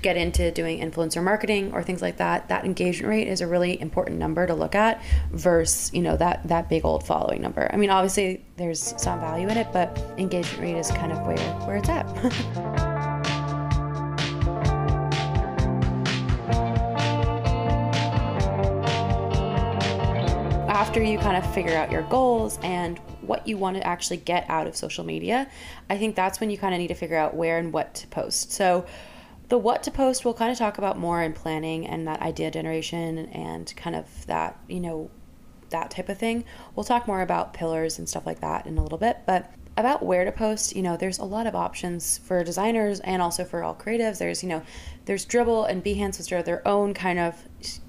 get 0.01 0.18
into 0.18 0.51
doing 0.51 0.80
influencer 0.80 1.24
marketing 1.24 1.74
or 1.74 1.81
things 1.81 2.01
like 2.01 2.18
that, 2.18 2.50
that 2.50 2.65
engagement 2.65 3.09
rate 3.09 3.27
is 3.27 3.41
a 3.41 3.47
really 3.47 3.80
important 3.80 4.19
number 4.19 4.45
to 4.45 4.53
look 4.53 4.75
at 4.75 5.01
versus, 5.31 5.94
you 5.94 6.01
know, 6.01 6.18
that 6.18 6.47
that 6.47 6.69
big 6.69 6.86
old 6.86 7.06
following 7.06 7.41
number. 7.41 7.69
I 7.71 7.77
mean, 7.77 7.89
obviously 7.89 8.44
there's 8.57 8.94
some 9.01 9.19
value 9.19 9.47
in 9.47 9.57
it, 9.57 9.68
but 9.71 9.97
engagement 10.18 10.62
rate 10.62 10.77
is 10.77 10.91
kind 10.91 11.12
of 11.12 11.25
where 11.25 11.38
where 11.65 11.77
it's 11.77 11.89
at. 11.89 12.89
after 20.93 21.01
you 21.01 21.17
kind 21.17 21.35
of 21.35 21.53
figure 21.55 21.75
out 21.75 21.91
your 21.91 22.03
goals 22.03 22.59
and 22.61 22.99
what 23.21 23.47
you 23.47 23.57
want 23.57 23.75
to 23.75 23.83
actually 23.83 24.17
get 24.17 24.45
out 24.47 24.67
of 24.67 24.75
social 24.75 25.03
media, 25.03 25.49
I 25.89 25.97
think 25.97 26.15
that's 26.15 26.39
when 26.39 26.51
you 26.51 26.57
kind 26.59 26.71
of 26.71 26.79
need 26.79 26.89
to 26.89 26.93
figure 26.93 27.17
out 27.17 27.33
where 27.33 27.57
and 27.57 27.73
what 27.73 27.95
to 27.95 28.07
post. 28.09 28.51
So, 28.51 28.85
the 29.50 29.57
what 29.57 29.81
to 29.83 29.91
post 29.91 30.23
we'll 30.23 30.35
kind 30.35 30.51
of 30.51 30.57
talk 30.59 30.77
about 30.77 31.00
more 31.00 31.23
in 31.23 31.33
planning 31.33 31.88
and 31.88 32.07
that 32.07 32.21
idea 32.21 32.51
generation 32.51 33.17
and 33.29 33.75
kind 33.75 33.95
of 33.95 34.05
that, 34.27 34.59
you 34.67 34.79
know, 34.79 35.09
that 35.71 35.89
type 35.89 36.09
of 36.09 36.19
thing. 36.19 36.45
We'll 36.75 36.83
talk 36.83 37.07
more 37.07 37.23
about 37.23 37.55
pillars 37.55 37.97
and 37.97 38.07
stuff 38.07 38.27
like 38.27 38.41
that 38.41 38.67
in 38.67 38.77
a 38.77 38.83
little 38.83 39.00
bit, 39.00 39.17
but 39.25 39.51
about 39.75 40.05
where 40.05 40.25
to 40.25 40.31
post, 40.31 40.75
you 40.75 40.83
know, 40.83 40.95
there's 40.95 41.17
a 41.17 41.25
lot 41.25 41.47
of 41.47 41.55
options 41.55 42.19
for 42.19 42.43
designers 42.43 43.00
and 43.00 43.19
also 43.19 43.43
for 43.43 43.63
all 43.63 43.73
creatives. 43.73 44.19
There's, 44.19 44.43
you 44.43 44.50
know, 44.50 44.62
there's 45.05 45.25
Dribbble 45.25 45.67
and 45.67 45.83
Behance, 45.83 46.19
which 46.19 46.31
are 46.31 46.43
their 46.43 46.65
own 46.67 46.93
kind 46.93 47.17
of 47.17 47.35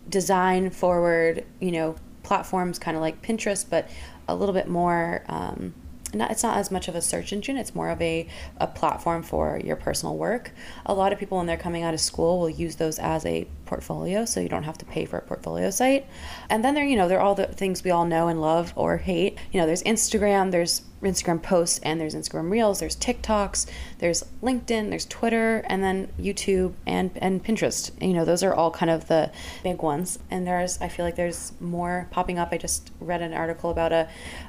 design 0.09 0.71
forward, 0.71 1.45
you 1.61 1.71
know, 1.71 1.97
platforms, 2.25 2.79
kind 2.79 2.97
of 2.97 3.01
like 3.01 3.23
Pinterest, 3.23 3.65
but 3.69 3.89
a 4.27 4.35
little 4.35 4.55
bit 4.55 4.69
more. 4.69 5.23
Um, 5.29 5.75
not, 6.13 6.31
it's 6.31 6.45
not 6.45 6.57
as 6.57 6.71
much 6.71 6.87
of 6.87 6.95
a 6.95 7.03
search 7.03 7.33
engine 7.33 7.57
it's 7.57 7.75
more 7.75 7.91
of 7.91 8.01
a, 8.01 8.29
a 8.59 8.69
platform 8.69 9.25
for 9.25 9.61
your 9.65 9.75
personal 9.75 10.17
work 10.17 10.53
a 10.87 10.95
lot 10.95 11.13
of 11.13 11.19
people 11.19 11.39
when 11.39 11.49
they're 11.49 11.57
coming 11.57 11.83
out 11.83 11.93
of 11.93 11.99
school 11.99 12.39
will 12.39 12.49
use 12.49 12.77
those 12.77 13.01
as 13.01 13.27
a 13.27 13.49
portfolio 13.75 14.25
so 14.25 14.39
you 14.39 14.49
don't 14.49 14.63
have 14.63 14.79
to 14.79 14.85
pay 14.85 15.05
for 15.05 15.19
a 15.19 15.23
portfolio 15.23 15.69
site 15.69 16.07
and 16.49 16.65
then 16.65 16.75
there 16.75 16.85
you 16.85 16.97
know 16.97 17.09
there 17.09 17.19
are 17.19 17.27
all 17.27 17.35
the 17.35 17.47
things 17.47 17.83
we 17.83 17.91
all 17.91 18.05
know 18.05 18.29
and 18.29 18.41
love 18.41 18.73
or 18.77 18.99
hate 18.99 19.37
you 19.51 19.61
know 19.61 19.67
there's 19.67 19.83
instagram 19.83 20.53
there's 20.53 20.83
Instagram 21.05 21.43
posts 21.43 21.79
and 21.83 22.01
there's 22.01 22.15
Instagram 22.15 22.51
Reels, 22.51 22.81
there's 22.81 22.97
TikToks, 22.97 23.67
there's 23.99 24.25
LinkedIn, 24.43 24.91
there's 24.91 25.07
Twitter, 25.07 25.65
and 25.67 25.83
then 25.83 26.09
YouTube 26.19 26.73
and 26.87 27.11
and 27.17 27.45
Pinterest. 27.45 27.91
You 28.03 28.15
know, 28.15 28.25
those 28.25 28.43
are 28.43 28.55
all 28.55 28.71
kind 28.71 28.91
of 28.91 29.07
the 29.07 29.31
big 29.63 29.83
ones. 29.83 30.19
And 30.31 30.47
there's 30.47 30.81
I 30.81 30.89
feel 30.89 31.05
like 31.05 31.17
there's 31.17 31.53
more 31.61 32.09
popping 32.11 32.39
up. 32.39 32.49
I 32.53 32.59
just 32.59 32.91
read 33.01 33.23
an 33.23 33.35
article 33.35 33.71
about 33.71 33.93
a 33.93 34.09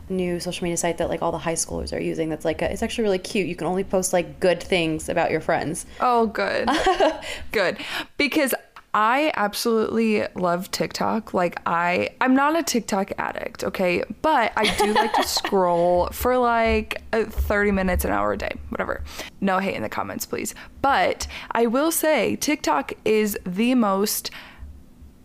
new 0.09 0.39
social 0.39 0.63
media 0.63 0.77
site 0.77 0.97
that 0.97 1.09
like 1.09 1.21
all 1.21 1.31
the 1.31 1.37
high 1.37 1.53
schoolers 1.53 1.95
are 1.95 2.01
using. 2.01 2.29
That's 2.29 2.45
like 2.45 2.61
a, 2.61 2.71
it's 2.71 2.83
actually 2.83 3.03
really 3.03 3.19
cute. 3.19 3.47
You 3.47 3.55
can 3.55 3.67
only 3.67 3.83
post 3.83 4.13
like 4.13 4.39
good 4.39 4.61
things 4.61 5.09
about 5.09 5.31
your 5.31 5.41
friends. 5.41 5.85
Oh, 5.99 6.27
good, 6.27 6.69
good, 7.51 7.77
because 8.17 8.53
I 8.95 9.33
absolutely 9.35 10.25
love 10.35 10.71
TikTok. 10.71 11.33
Like 11.33 11.59
I 11.65 12.11
I'm 12.21 12.33
not 12.33 12.57
a 12.57 12.63
TikTok 12.63 13.11
addict, 13.17 13.65
okay? 13.65 14.05
But 14.21 14.53
I 14.55 14.73
do 14.77 14.93
like 14.93 15.11
to 15.15 15.23
scroll 15.27 16.07
for 16.13 16.37
like 16.37 17.01
uh, 17.11 17.25
30 17.25 17.71
minutes 17.71 18.05
an 18.05 18.11
hour 18.11 18.31
a 18.31 18.37
day, 18.37 18.53
whatever. 18.69 19.03
No 19.41 19.59
hate 19.59 19.75
in 19.75 19.81
the 19.81 19.89
comments, 19.89 20.25
please. 20.25 20.55
But 20.81 21.27
I 21.51 21.65
will 21.65 21.91
say 21.91 22.37
TikTok 22.37 22.93
is 23.03 23.37
the 23.45 23.75
most 23.75 24.31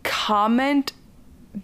comment 0.02 0.92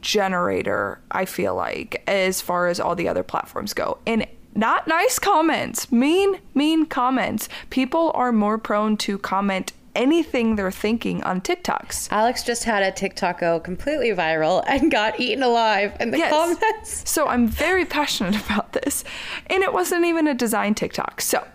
generator, 0.00 1.00
I 1.10 1.24
feel 1.24 1.56
like, 1.56 2.04
as 2.06 2.40
far 2.40 2.68
as 2.68 2.78
all 2.78 2.94
the 2.94 3.08
other 3.08 3.24
platforms 3.24 3.74
go. 3.74 3.98
And 4.06 4.28
not 4.54 4.86
nice 4.86 5.18
comments, 5.18 5.90
mean, 5.90 6.40
mean 6.54 6.86
comments. 6.86 7.48
People 7.70 8.12
are 8.14 8.30
more 8.30 8.58
prone 8.58 8.96
to 8.98 9.18
comment 9.18 9.72
anything 9.96 10.54
they're 10.56 10.70
thinking 10.70 11.22
on 11.24 11.40
TikToks. 11.40 12.08
Alex 12.12 12.42
just 12.44 12.64
had 12.64 12.82
a 12.82 12.92
TikTok 12.92 13.40
go 13.40 13.58
completely 13.58 14.10
viral 14.10 14.62
and 14.66 14.90
got 14.90 15.18
eaten 15.18 15.42
alive 15.42 15.96
in 15.98 16.10
the 16.12 16.18
Yes. 16.18 16.30
comments. 16.32 17.02
So 17.16 17.26
I'm 17.28 17.48
very 17.48 17.84
passionate 17.84 18.36
about 18.46 18.72
this. 18.72 19.02
And 19.46 19.62
it 19.62 19.72
wasn't 19.72 20.04
even 20.04 20.26
a 20.28 20.34
design 20.34 20.74
TikTok. 20.74 21.20
So 21.20 21.46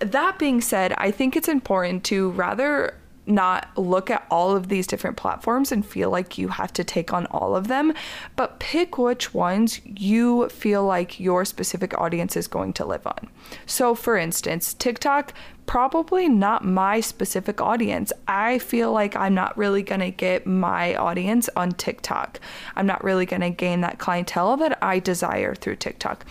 that 0.00 0.38
being 0.38 0.60
said, 0.60 0.92
I 0.98 1.10
think 1.10 1.36
it's 1.36 1.48
important 1.48 2.04
to 2.04 2.30
rather 2.30 2.94
not 3.28 3.68
look 3.76 4.10
at 4.10 4.26
all 4.30 4.56
of 4.56 4.68
these 4.68 4.86
different 4.86 5.16
platforms 5.16 5.70
and 5.70 5.84
feel 5.84 6.10
like 6.10 6.38
you 6.38 6.48
have 6.48 6.72
to 6.74 6.84
take 6.84 7.12
on 7.12 7.26
all 7.26 7.54
of 7.54 7.68
them, 7.68 7.92
but 8.36 8.58
pick 8.58 8.98
which 8.98 9.34
ones 9.34 9.80
you 9.84 10.48
feel 10.48 10.84
like 10.84 11.20
your 11.20 11.44
specific 11.44 11.96
audience 11.98 12.36
is 12.36 12.48
going 12.48 12.72
to 12.74 12.84
live 12.84 13.06
on. 13.06 13.28
So, 13.66 13.94
for 13.94 14.16
instance, 14.16 14.74
TikTok, 14.74 15.32
probably 15.66 16.28
not 16.28 16.64
my 16.64 16.98
specific 16.98 17.60
audience. 17.60 18.10
I 18.26 18.58
feel 18.58 18.90
like 18.90 19.14
I'm 19.14 19.34
not 19.34 19.56
really 19.56 19.82
going 19.82 20.00
to 20.00 20.10
get 20.10 20.46
my 20.46 20.96
audience 20.96 21.50
on 21.54 21.72
TikTok. 21.72 22.40
I'm 22.74 22.86
not 22.86 23.04
really 23.04 23.26
going 23.26 23.42
to 23.42 23.50
gain 23.50 23.82
that 23.82 23.98
clientele 23.98 24.56
that 24.56 24.82
I 24.82 24.98
desire 24.98 25.54
through 25.54 25.76
TikTok. 25.76 26.24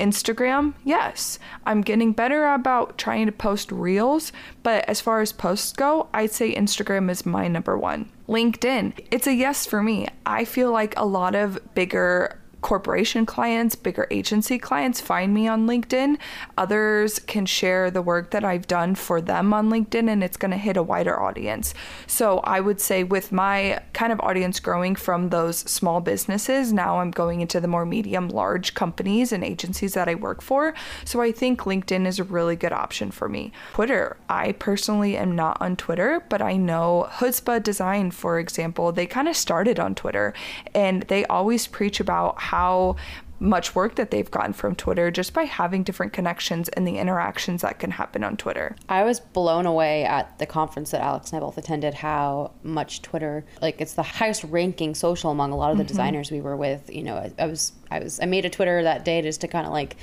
Instagram, 0.00 0.74
yes. 0.84 1.38
I'm 1.66 1.80
getting 1.80 2.12
better 2.12 2.46
about 2.46 2.98
trying 2.98 3.26
to 3.26 3.32
post 3.32 3.70
reels, 3.72 4.32
but 4.62 4.88
as 4.88 5.00
far 5.00 5.20
as 5.20 5.32
posts 5.32 5.72
go, 5.72 6.08
I'd 6.12 6.32
say 6.32 6.54
Instagram 6.54 7.10
is 7.10 7.24
my 7.26 7.48
number 7.48 7.78
one. 7.78 8.10
LinkedIn, 8.28 9.06
it's 9.10 9.26
a 9.26 9.34
yes 9.34 9.66
for 9.66 9.82
me. 9.82 10.08
I 10.24 10.44
feel 10.44 10.72
like 10.72 10.94
a 10.96 11.04
lot 11.06 11.34
of 11.34 11.58
bigger 11.74 12.40
corporation 12.64 13.26
clients, 13.26 13.76
bigger 13.76 14.08
agency 14.10 14.58
clients 14.58 14.98
find 14.98 15.34
me 15.34 15.46
on 15.46 15.66
LinkedIn. 15.66 16.16
Others 16.56 17.18
can 17.18 17.44
share 17.44 17.90
the 17.90 18.00
work 18.00 18.30
that 18.30 18.42
I've 18.42 18.66
done 18.66 18.94
for 18.94 19.20
them 19.20 19.52
on 19.52 19.68
LinkedIn 19.68 20.08
and 20.08 20.24
it's 20.24 20.38
going 20.38 20.50
to 20.50 20.56
hit 20.56 20.78
a 20.78 20.82
wider 20.82 21.20
audience. 21.20 21.74
So 22.06 22.38
I 22.38 22.60
would 22.60 22.80
say, 22.80 23.04
with 23.04 23.32
my 23.32 23.82
kind 23.92 24.14
of 24.14 24.20
audience 24.20 24.60
growing 24.60 24.96
from 24.96 25.28
those 25.28 25.58
small 25.58 26.00
businesses, 26.00 26.72
now 26.72 27.00
I'm 27.00 27.10
going 27.10 27.42
into 27.42 27.60
the 27.60 27.68
more 27.68 27.84
medium, 27.84 28.30
large 28.30 28.72
companies 28.72 29.30
and 29.30 29.44
agencies 29.44 29.92
that 29.92 30.08
I 30.08 30.14
work 30.14 30.40
for. 30.40 30.72
So 31.04 31.20
I 31.20 31.32
think 31.32 31.60
LinkedIn 31.60 32.06
is 32.06 32.18
a 32.18 32.24
really 32.24 32.56
good 32.56 32.72
option 32.72 33.10
for 33.10 33.28
me. 33.28 33.52
Twitter, 33.74 34.16
I 34.30 34.52
personally 34.52 35.18
am 35.18 35.36
not 35.36 35.58
on 35.60 35.76
Twitter, 35.76 36.24
but 36.30 36.40
I 36.40 36.56
know 36.56 37.08
Hutzpah 37.10 37.62
Design, 37.62 38.10
for 38.10 38.38
example, 38.38 38.90
they 38.90 39.06
kind 39.06 39.28
of 39.28 39.36
started 39.36 39.78
on 39.78 39.94
Twitter 39.94 40.32
and 40.74 41.02
they 41.02 41.26
always 41.26 41.66
preach 41.66 42.00
about 42.00 42.38
how 42.54 42.94
much 43.40 43.74
work 43.74 43.96
that 43.96 44.12
they've 44.12 44.30
gotten 44.30 44.52
from 44.52 44.76
Twitter 44.76 45.10
just 45.10 45.34
by 45.34 45.42
having 45.42 45.82
different 45.82 46.12
connections 46.12 46.68
and 46.70 46.86
the 46.86 46.98
interactions 46.98 47.62
that 47.62 47.80
can 47.80 47.90
happen 47.90 48.22
on 48.22 48.36
Twitter. 48.36 48.76
I 48.88 49.02
was 49.02 49.18
blown 49.18 49.66
away 49.66 50.04
at 50.04 50.38
the 50.38 50.46
conference 50.46 50.92
that 50.92 51.00
Alex 51.00 51.32
and 51.32 51.38
I 51.38 51.40
both 51.40 51.58
attended 51.58 51.94
how 51.94 52.52
much 52.62 53.02
Twitter 53.02 53.44
like 53.60 53.80
it's 53.80 53.94
the 53.94 54.04
highest 54.04 54.44
ranking 54.44 54.94
social 54.94 55.32
among 55.32 55.50
a 55.50 55.56
lot 55.56 55.72
of 55.72 55.78
the 55.78 55.82
mm-hmm. 55.82 55.88
designers 55.88 56.30
we 56.30 56.40
were 56.40 56.56
with. 56.56 56.88
You 56.88 57.02
know, 57.02 57.16
I, 57.16 57.32
I 57.38 57.46
was 57.46 57.72
I 57.90 57.98
was 57.98 58.20
I 58.20 58.26
made 58.26 58.44
a 58.44 58.50
Twitter 58.50 58.84
that 58.84 59.04
day 59.04 59.20
just 59.20 59.40
to 59.40 59.48
kind 59.48 59.66
of 59.66 59.72
like 59.72 59.96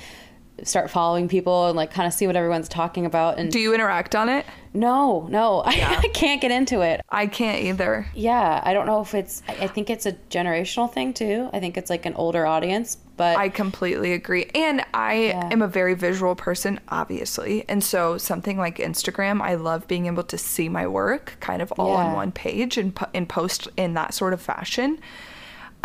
start 0.64 0.90
following 0.90 1.28
people 1.28 1.66
and 1.68 1.76
like 1.76 1.90
kind 1.90 2.06
of 2.06 2.12
see 2.12 2.26
what 2.26 2.36
everyone's 2.36 2.68
talking 2.68 3.04
about 3.06 3.38
and 3.38 3.50
Do 3.50 3.58
you 3.58 3.74
interact 3.74 4.14
on 4.14 4.28
it? 4.28 4.46
no 4.74 5.26
no 5.30 5.60
I, 5.66 5.98
I 6.02 6.08
can't 6.08 6.40
get 6.40 6.50
into 6.50 6.80
it 6.80 7.00
I 7.08 7.26
can't 7.26 7.62
either. 7.62 8.06
yeah 8.14 8.60
i 8.64 8.72
don't 8.72 8.86
know 8.86 9.00
if 9.00 9.14
it's 9.14 9.42
I, 9.48 9.66
think 9.66 9.90
it's 9.90 10.06
a 10.06 10.12
generational 10.30 10.90
thing 10.90 11.12
too 11.14 11.50
i 11.52 11.60
think 11.60 11.76
it's 11.76 11.90
like 11.90 12.06
an 12.06 12.14
older 12.14 12.46
audience 12.46 12.96
but 13.16 13.36
I 13.36 13.50
completely 13.50 14.14
agree. 14.14 14.50
And 14.54 14.84
I 14.94 15.12
am 15.52 15.60
a 15.62 15.68
very 15.68 15.94
visual 15.94 16.34
person, 16.34 16.80
obviously. 16.88 17.64
And 17.68 17.84
so 17.84 18.16
something 18.18 18.56
like 18.58 18.78
Instagram, 18.78 19.40
I 19.42 19.54
love 19.54 19.86
being 19.86 20.06
able 20.06 20.24
to 20.24 20.38
see 20.38 20.68
my 20.68 20.86
work 20.86 21.36
kind 21.38 21.60
of 21.60 21.70
all 21.78 21.92
on 21.92 22.14
one 22.14 22.32
page 22.32 22.78
and, 22.78 22.98
and 23.14 23.28
post 23.28 23.68
in 23.76 23.94
that 23.94 24.14
sort 24.14 24.32
of 24.32 24.40
fashion. 24.40 24.98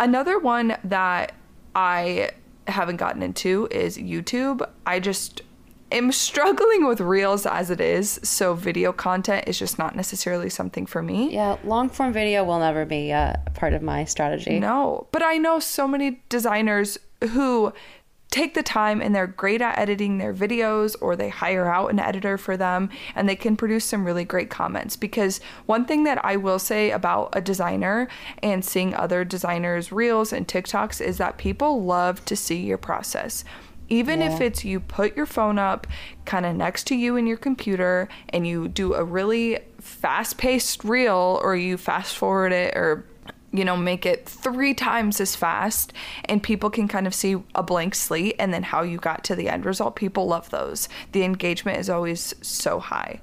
Another 0.00 0.38
one 0.38 0.78
that 0.84 1.32
I 1.76 2.30
haven't 2.68 2.96
gotten 2.96 3.22
into 3.22 3.68
is 3.70 3.96
YouTube. 3.98 4.68
I 4.86 5.00
just 5.00 5.42
am 5.90 6.12
struggling 6.28 6.86
with 6.86 7.00
reels 7.00 7.46
as 7.46 7.70
it 7.70 7.80
is. 7.80 8.20
So 8.22 8.54
video 8.54 8.92
content 8.92 9.48
is 9.48 9.58
just 9.58 9.78
not 9.78 9.96
necessarily 9.96 10.50
something 10.50 10.86
for 10.86 11.02
me. 11.02 11.32
yeah 11.32 11.56
long 11.64 11.88
form 11.88 12.12
video 12.12 12.44
will 12.44 12.58
never 12.60 12.84
be 12.84 13.12
uh, 13.12 13.34
a 13.46 13.50
part 13.50 13.72
of 13.72 13.82
my 13.82 14.04
strategy 14.04 14.58
No, 14.58 15.06
but 15.12 15.22
I 15.22 15.38
know 15.38 15.58
so 15.60 15.88
many 15.88 16.22
designers 16.28 16.98
who 17.30 17.72
take 18.30 18.54
the 18.54 18.62
time 18.62 19.00
and 19.00 19.14
they're 19.14 19.26
great 19.26 19.62
at 19.62 19.78
editing 19.78 20.18
their 20.18 20.34
videos 20.34 20.94
or 21.00 21.16
they 21.16 21.28
hire 21.28 21.66
out 21.66 21.90
an 21.90 21.98
editor 21.98 22.36
for 22.36 22.56
them 22.56 22.90
and 23.14 23.28
they 23.28 23.36
can 23.36 23.56
produce 23.56 23.84
some 23.84 24.04
really 24.04 24.24
great 24.24 24.50
comments 24.50 24.96
because 24.96 25.40
one 25.66 25.84
thing 25.84 26.04
that 26.04 26.22
I 26.24 26.36
will 26.36 26.58
say 26.58 26.90
about 26.90 27.30
a 27.32 27.40
designer 27.40 28.08
and 28.42 28.64
seeing 28.64 28.94
other 28.94 29.24
designers 29.24 29.90
reels 29.92 30.32
and 30.32 30.46
TikToks 30.46 31.00
is 31.00 31.18
that 31.18 31.38
people 31.38 31.82
love 31.82 32.24
to 32.26 32.36
see 32.36 32.58
your 32.58 32.78
process. 32.78 33.44
Even 33.90 34.20
if 34.20 34.42
it's 34.42 34.66
you 34.66 34.80
put 34.80 35.16
your 35.16 35.24
phone 35.24 35.58
up 35.58 35.86
kind 36.26 36.44
of 36.44 36.54
next 36.54 36.86
to 36.88 36.94
you 36.94 37.16
in 37.16 37.26
your 37.26 37.38
computer 37.38 38.06
and 38.28 38.46
you 38.46 38.68
do 38.68 38.92
a 38.92 39.02
really 39.02 39.60
fast 39.80 40.36
paced 40.36 40.84
reel 40.84 41.40
or 41.42 41.56
you 41.56 41.78
fast 41.78 42.14
forward 42.14 42.52
it 42.52 42.76
or 42.76 43.06
you 43.52 43.64
know, 43.64 43.76
make 43.76 44.04
it 44.04 44.28
three 44.28 44.74
times 44.74 45.20
as 45.20 45.34
fast 45.34 45.92
and 46.26 46.42
people 46.42 46.70
can 46.70 46.86
kind 46.86 47.06
of 47.06 47.14
see 47.14 47.36
a 47.54 47.62
blank 47.62 47.94
slate 47.94 48.36
and 48.38 48.52
then 48.52 48.62
how 48.62 48.82
you 48.82 48.98
got 48.98 49.24
to 49.24 49.34
the 49.34 49.48
end 49.48 49.64
result. 49.64 49.96
People 49.96 50.26
love 50.26 50.50
those. 50.50 50.88
The 51.12 51.22
engagement 51.22 51.78
is 51.78 51.88
always 51.88 52.34
so 52.42 52.78
high. 52.78 53.20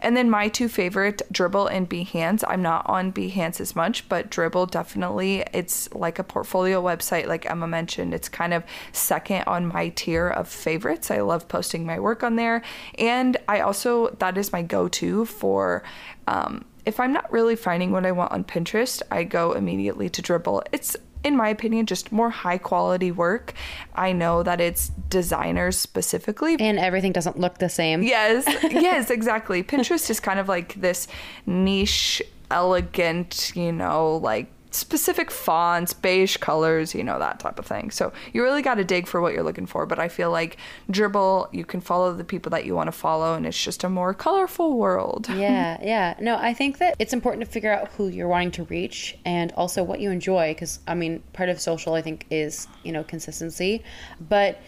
And 0.00 0.16
then 0.16 0.30
my 0.30 0.48
two 0.48 0.68
favorite, 0.68 1.22
Dribbble 1.32 1.70
and 1.70 1.88
Behance. 1.88 2.44
I'm 2.46 2.62
not 2.62 2.88
on 2.88 3.12
Behance 3.12 3.60
as 3.60 3.74
much, 3.74 4.08
but 4.08 4.30
Dribbble 4.30 4.70
definitely, 4.70 5.44
it's 5.52 5.92
like 5.92 6.18
a 6.18 6.24
portfolio 6.24 6.80
website, 6.82 7.26
like 7.26 7.50
Emma 7.50 7.66
mentioned. 7.66 8.14
It's 8.14 8.28
kind 8.28 8.54
of 8.54 8.62
second 8.92 9.44
on 9.46 9.66
my 9.66 9.88
tier 9.90 10.28
of 10.28 10.48
favorites. 10.48 11.10
I 11.10 11.20
love 11.20 11.48
posting 11.48 11.84
my 11.84 11.98
work 11.98 12.22
on 12.22 12.36
there. 12.36 12.62
And 12.96 13.36
I 13.48 13.60
also, 13.60 14.10
that 14.20 14.38
is 14.38 14.52
my 14.52 14.62
go 14.62 14.88
to 14.88 15.24
for, 15.24 15.82
um, 16.28 16.64
if 16.88 16.98
I'm 16.98 17.12
not 17.12 17.30
really 17.30 17.54
finding 17.54 17.92
what 17.92 18.06
I 18.06 18.12
want 18.12 18.32
on 18.32 18.44
Pinterest, 18.44 19.02
I 19.10 19.22
go 19.22 19.52
immediately 19.52 20.08
to 20.08 20.22
Dribbble. 20.22 20.62
It's 20.72 20.96
in 21.24 21.36
my 21.36 21.48
opinion, 21.48 21.84
just 21.84 22.12
more 22.12 22.30
high 22.30 22.58
quality 22.58 23.10
work. 23.10 23.52
I 23.94 24.12
know 24.12 24.42
that 24.44 24.60
it's 24.60 24.88
designers 25.10 25.76
specifically, 25.76 26.56
and 26.58 26.78
everything 26.78 27.12
doesn't 27.12 27.38
look 27.38 27.58
the 27.58 27.68
same 27.68 28.02
Yes, 28.02 28.46
yes, 28.62 29.10
exactly. 29.10 29.62
Pinterest 29.62 30.08
is 30.08 30.20
kind 30.20 30.38
of 30.38 30.48
like 30.48 30.74
this 30.74 31.08
niche, 31.44 32.22
elegant, 32.50 33.52
you 33.54 33.72
know, 33.72 34.16
like 34.16 34.46
specific 34.70 35.30
fonts, 35.30 35.92
beige 35.92 36.36
colors, 36.36 36.94
you 36.94 37.04
know, 37.04 37.18
that 37.18 37.40
type 37.40 37.58
of 37.58 37.66
thing. 37.66 37.90
So 37.90 38.12
you 38.32 38.42
really 38.42 38.62
got 38.62 38.74
to 38.74 38.84
dig 38.84 39.06
for 39.06 39.20
what 39.20 39.32
you're 39.32 39.42
looking 39.42 39.66
for. 39.66 39.86
But 39.86 39.98
I 39.98 40.08
feel 40.08 40.30
like 40.30 40.56
Dribbble, 40.90 41.52
you 41.52 41.64
can 41.64 41.80
follow 41.80 42.12
the 42.12 42.24
people 42.24 42.50
that 42.50 42.64
you 42.64 42.74
want 42.74 42.88
to 42.88 42.92
follow, 42.92 43.34
and 43.34 43.46
it's 43.46 43.62
just 43.62 43.84
a 43.84 43.88
more 43.88 44.14
colorful 44.14 44.76
world. 44.76 45.28
yeah 45.38 45.78
yeah 45.82 46.14
no 46.20 46.36
i 46.36 46.52
think 46.52 46.78
that 46.78 46.94
it's 46.98 47.12
important 47.12 47.44
to 47.44 47.50
figure 47.50 47.72
out 47.72 47.88
who 47.92 48.08
you're 48.08 48.28
wanting 48.28 48.50
to 48.50 48.64
reach 48.64 49.16
and 49.24 49.52
also 49.52 49.82
what 49.82 50.00
you 50.00 50.10
enjoy 50.10 50.52
because 50.52 50.80
i 50.86 50.94
mean 50.94 51.22
part 51.32 51.48
of 51.48 51.60
social 51.60 51.94
i 51.94 52.02
think 52.02 52.26
is 52.30 52.68
you 52.82 52.92
know 52.92 53.04
consistency 53.04 53.82
but 54.28 54.60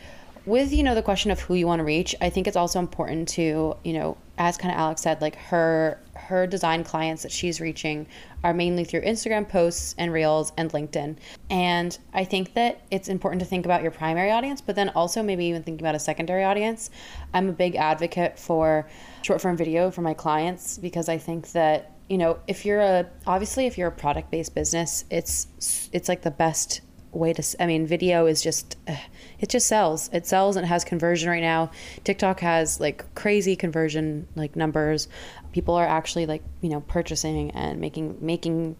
with 0.46 0.72
you 0.72 0.82
know 0.82 0.94
the 0.94 1.02
question 1.02 1.30
of 1.30 1.40
who 1.40 1.54
you 1.54 1.66
want 1.66 1.80
to 1.80 1.84
reach 1.84 2.14
i 2.20 2.30
think 2.30 2.46
it's 2.46 2.56
also 2.56 2.78
important 2.78 3.28
to 3.28 3.76
you 3.84 3.92
know 3.92 4.16
as 4.38 4.56
kind 4.56 4.72
of 4.72 4.78
alex 4.78 5.02
said 5.02 5.20
like 5.20 5.36
her 5.36 5.98
her 6.30 6.46
design 6.46 6.84
clients 6.84 7.22
that 7.22 7.32
she's 7.32 7.60
reaching 7.60 8.06
are 8.42 8.54
mainly 8.54 8.84
through 8.84 9.02
instagram 9.02 9.46
posts 9.48 9.94
and 9.98 10.12
reels 10.12 10.52
and 10.56 10.70
linkedin. 10.72 11.16
And 11.50 11.98
i 12.14 12.24
think 12.24 12.54
that 12.54 12.82
it's 12.90 13.08
important 13.08 13.40
to 13.40 13.46
think 13.46 13.64
about 13.64 13.82
your 13.82 13.90
primary 13.90 14.30
audience 14.30 14.60
but 14.60 14.76
then 14.76 14.88
also 14.90 15.22
maybe 15.22 15.44
even 15.46 15.62
thinking 15.62 15.84
about 15.84 15.94
a 15.94 16.00
secondary 16.00 16.44
audience. 16.44 16.90
I'm 17.34 17.48
a 17.48 17.52
big 17.52 17.76
advocate 17.76 18.38
for 18.38 18.88
short 19.22 19.40
form 19.40 19.56
video 19.56 19.90
for 19.90 20.02
my 20.02 20.14
clients 20.14 20.78
because 20.78 21.08
i 21.08 21.18
think 21.18 21.52
that 21.52 21.92
you 22.08 22.18
know 22.18 22.38
if 22.46 22.64
you're 22.64 22.80
a 22.80 23.06
obviously 23.26 23.66
if 23.66 23.76
you're 23.76 23.88
a 23.88 23.92
product 23.92 24.30
based 24.30 24.54
business 24.54 25.04
it's 25.10 25.90
it's 25.92 26.08
like 26.08 26.22
the 26.22 26.30
best 26.30 26.80
way 27.12 27.32
to 27.32 27.42
i 27.60 27.66
mean 27.66 27.86
video 27.86 28.26
is 28.26 28.40
just 28.42 28.76
uh, 28.86 28.96
it 29.40 29.48
just 29.48 29.66
sells. 29.66 30.10
It 30.12 30.26
sells 30.26 30.56
and 30.56 30.64
it 30.64 30.68
has 30.68 30.84
conversion 30.84 31.30
right 31.30 31.40
now. 31.40 31.70
Tiktok 32.04 32.40
has 32.40 32.78
like 32.78 33.14
crazy 33.14 33.56
conversion 33.56 34.28
like 34.36 34.54
numbers. 34.54 35.08
People 35.52 35.74
are 35.74 35.86
actually 35.86 36.26
like 36.26 36.42
you 36.60 36.68
know 36.68 36.80
purchasing 36.82 37.50
and 37.52 37.80
making 37.80 38.18
making 38.20 38.76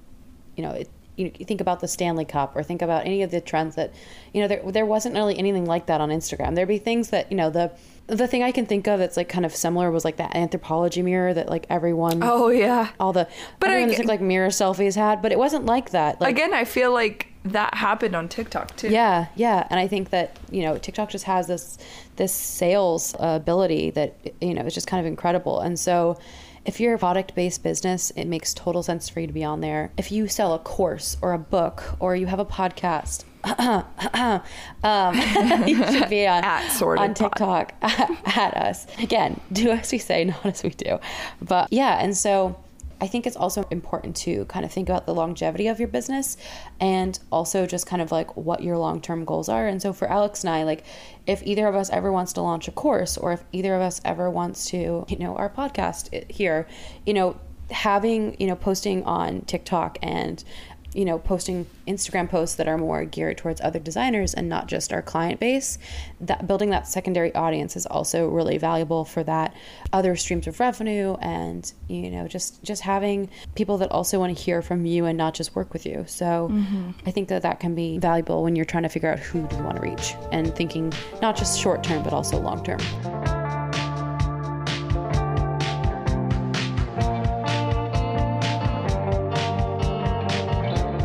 you 0.56 0.62
know 0.62 0.72
it 0.72 0.88
you, 1.16 1.30
you 1.38 1.44
think 1.44 1.60
about 1.60 1.80
the 1.80 1.88
Stanley 1.88 2.24
Cup 2.24 2.56
or 2.56 2.62
think 2.62 2.82
about 2.82 3.04
any 3.04 3.22
of 3.22 3.30
the 3.30 3.40
trends 3.40 3.74
that 3.76 3.92
you 4.32 4.40
know 4.40 4.48
there 4.48 4.62
there 4.70 4.86
wasn't 4.86 5.14
really 5.14 5.38
anything 5.38 5.64
like 5.64 5.86
that 5.86 6.00
on 6.00 6.10
Instagram. 6.10 6.54
There'd 6.54 6.68
be 6.68 6.78
things 6.78 7.10
that 7.10 7.30
you 7.30 7.36
know 7.36 7.50
the 7.50 7.72
the 8.06 8.26
thing 8.26 8.42
I 8.42 8.52
can 8.52 8.66
think 8.66 8.86
of 8.86 8.98
that's 8.98 9.16
like 9.16 9.28
kind 9.28 9.46
of 9.46 9.54
similar 9.54 9.90
was 9.90 10.04
like 10.04 10.16
that 10.16 10.34
Anthropologie 10.34 11.02
mirror 11.02 11.32
that 11.32 11.48
like 11.48 11.66
everyone 11.70 12.20
Oh 12.22 12.48
yeah. 12.48 12.90
all 13.00 13.12
the 13.12 13.28
But 13.60 13.70
I 13.70 13.74
everyone 13.74 13.90
that 13.90 13.96
took 13.96 14.06
like 14.06 14.20
mirror 14.20 14.48
selfies 14.48 14.94
had 14.94 15.22
but 15.22 15.32
it 15.32 15.38
wasn't 15.38 15.64
like 15.64 15.90
that. 15.90 16.20
Like 16.20 16.34
Again, 16.34 16.52
I 16.52 16.64
feel 16.64 16.92
like 16.92 17.29
that 17.44 17.74
happened 17.74 18.14
on 18.14 18.28
TikTok 18.28 18.76
too. 18.76 18.88
yeah, 18.88 19.26
yeah, 19.34 19.66
and 19.70 19.80
I 19.80 19.88
think 19.88 20.10
that 20.10 20.38
you 20.50 20.62
know 20.62 20.78
TikTok 20.78 21.10
just 21.10 21.24
has 21.24 21.46
this 21.46 21.78
this 22.16 22.32
sales 22.32 23.14
ability 23.18 23.90
that 23.90 24.14
you 24.40 24.54
know 24.54 24.62
is 24.62 24.74
just 24.74 24.86
kind 24.86 25.00
of 25.00 25.06
incredible, 25.06 25.60
and 25.60 25.78
so. 25.78 26.18
If 26.62 26.78
you're 26.78 26.92
a 26.92 26.98
product 26.98 27.34
based 27.34 27.62
business, 27.62 28.10
it 28.16 28.26
makes 28.26 28.52
total 28.52 28.82
sense 28.82 29.08
for 29.08 29.20
you 29.20 29.26
to 29.26 29.32
be 29.32 29.42
on 29.42 29.62
there. 29.62 29.92
If 29.96 30.12
you 30.12 30.28
sell 30.28 30.52
a 30.52 30.58
course 30.58 31.16
or 31.22 31.32
a 31.32 31.38
book 31.38 31.82
or 32.00 32.14
you 32.14 32.26
have 32.26 32.38
a 32.38 32.44
podcast, 32.44 33.24
um, 34.84 35.14
you 35.66 35.76
should 35.90 36.10
be 36.10 36.26
on, 36.26 36.44
At 36.44 36.82
on. 36.82 37.14
TikTok 37.14 37.72
at 37.82 38.56
us. 38.58 38.86
Again, 38.98 39.40
do 39.50 39.70
as 39.70 39.90
we 39.90 39.96
say, 39.96 40.24
not 40.24 40.44
as 40.44 40.62
we 40.62 40.70
do. 40.70 40.98
But 41.40 41.72
yeah, 41.72 41.98
and 42.02 42.14
so 42.14 42.56
I 43.00 43.06
think 43.06 43.26
it's 43.26 43.36
also 43.36 43.66
important 43.70 44.16
to 44.16 44.44
kind 44.46 44.64
of 44.64 44.72
think 44.72 44.88
about 44.88 45.06
the 45.06 45.14
longevity 45.14 45.68
of 45.68 45.78
your 45.78 45.88
business 45.88 46.36
and 46.78 47.18
also 47.32 47.66
just 47.66 47.86
kind 47.86 48.02
of 48.02 48.12
like 48.12 48.36
what 48.36 48.62
your 48.62 48.76
long 48.76 49.00
term 49.00 49.24
goals 49.24 49.48
are. 49.48 49.66
And 49.66 49.80
so 49.80 49.92
for 49.92 50.08
Alex 50.08 50.44
and 50.44 50.52
I, 50.52 50.64
like 50.64 50.84
if 51.26 51.42
either 51.44 51.66
of 51.66 51.74
us 51.74 51.90
ever 51.90 52.12
wants 52.12 52.32
to 52.34 52.42
launch 52.42 52.68
a 52.68 52.72
course 52.72 53.16
or 53.16 53.32
if 53.32 53.44
either 53.52 53.74
of 53.74 53.80
us 53.80 54.00
ever 54.04 54.30
wants 54.30 54.66
to, 54.70 55.06
you 55.08 55.18
know, 55.18 55.36
our 55.36 55.48
podcast 55.48 56.10
eh, 56.12 56.24
here, 56.28 56.66
you 57.06 57.14
know, 57.14 57.40
having, 57.70 58.36
you 58.38 58.46
know, 58.46 58.56
posting 58.56 59.04
on 59.04 59.42
TikTok 59.42 59.98
and 60.02 60.42
you 60.94 61.04
know, 61.04 61.18
posting 61.18 61.66
Instagram 61.86 62.28
posts 62.28 62.56
that 62.56 62.66
are 62.66 62.76
more 62.76 63.04
geared 63.04 63.38
towards 63.38 63.60
other 63.60 63.78
designers 63.78 64.34
and 64.34 64.48
not 64.48 64.66
just 64.66 64.92
our 64.92 65.02
client 65.02 65.38
base. 65.38 65.78
That 66.20 66.46
building 66.46 66.70
that 66.70 66.88
secondary 66.88 67.34
audience 67.34 67.76
is 67.76 67.86
also 67.86 68.28
really 68.28 68.58
valuable 68.58 69.04
for 69.04 69.22
that 69.24 69.54
other 69.92 70.16
streams 70.16 70.46
of 70.46 70.58
revenue 70.58 71.16
and 71.20 71.72
you 71.88 72.10
know 72.10 72.26
just 72.26 72.62
just 72.62 72.82
having 72.82 73.28
people 73.54 73.78
that 73.78 73.90
also 73.90 74.18
want 74.18 74.36
to 74.36 74.42
hear 74.42 74.62
from 74.62 74.84
you 74.84 75.04
and 75.04 75.16
not 75.16 75.34
just 75.34 75.54
work 75.54 75.72
with 75.72 75.86
you. 75.86 76.04
So 76.08 76.48
mm-hmm. 76.50 76.90
I 77.06 77.10
think 77.10 77.28
that 77.28 77.42
that 77.42 77.60
can 77.60 77.74
be 77.74 77.98
valuable 77.98 78.42
when 78.42 78.56
you're 78.56 78.64
trying 78.64 78.84
to 78.84 78.88
figure 78.88 79.10
out 79.10 79.18
who 79.18 79.46
do 79.46 79.56
you 79.56 79.62
want 79.62 79.76
to 79.76 79.82
reach 79.82 80.14
and 80.32 80.54
thinking 80.56 80.92
not 81.22 81.36
just 81.36 81.60
short 81.60 81.84
term 81.84 82.02
but 82.02 82.12
also 82.12 82.40
long 82.40 82.64
term. 82.64 82.80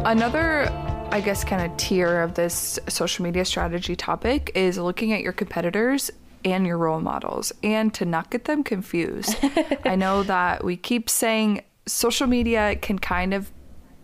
Another, 0.06 0.70
I 1.12 1.20
guess, 1.20 1.44
kind 1.44 1.66
of 1.66 1.76
tier 1.78 2.22
of 2.22 2.36
this 2.36 2.78
social 2.88 3.24
media 3.24 3.44
strategy 3.44 3.96
topic 3.96 4.52
is 4.54 4.78
looking 4.78 5.14
at 5.14 5.22
your 5.22 5.34
competitors 5.34 6.12
and 6.46 6.68
your 6.68 6.78
role 6.78 7.02
models 7.02 7.52
and 7.64 7.92
to 7.96 8.06
not 8.06 8.30
get 8.30 8.46
them 8.46 8.64
confused. 8.64 9.36
I 9.84 9.96
know 9.96 10.22
that 10.22 10.64
we 10.64 10.78
keep 10.78 11.10
saying 11.10 11.64
social 11.88 12.28
media 12.28 12.76
can 12.76 13.00
kind 13.00 13.34
of 13.34 13.52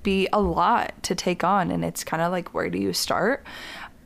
be 0.02 0.28
a 0.34 0.42
lot 0.42 0.92
to 1.04 1.14
take 1.14 1.44
on, 1.44 1.70
and 1.70 1.86
it's 1.86 2.04
kind 2.04 2.24
of 2.24 2.32
like, 2.32 2.52
where 2.52 2.72
do 2.72 2.80
you 2.80 2.94
start? 2.94 3.46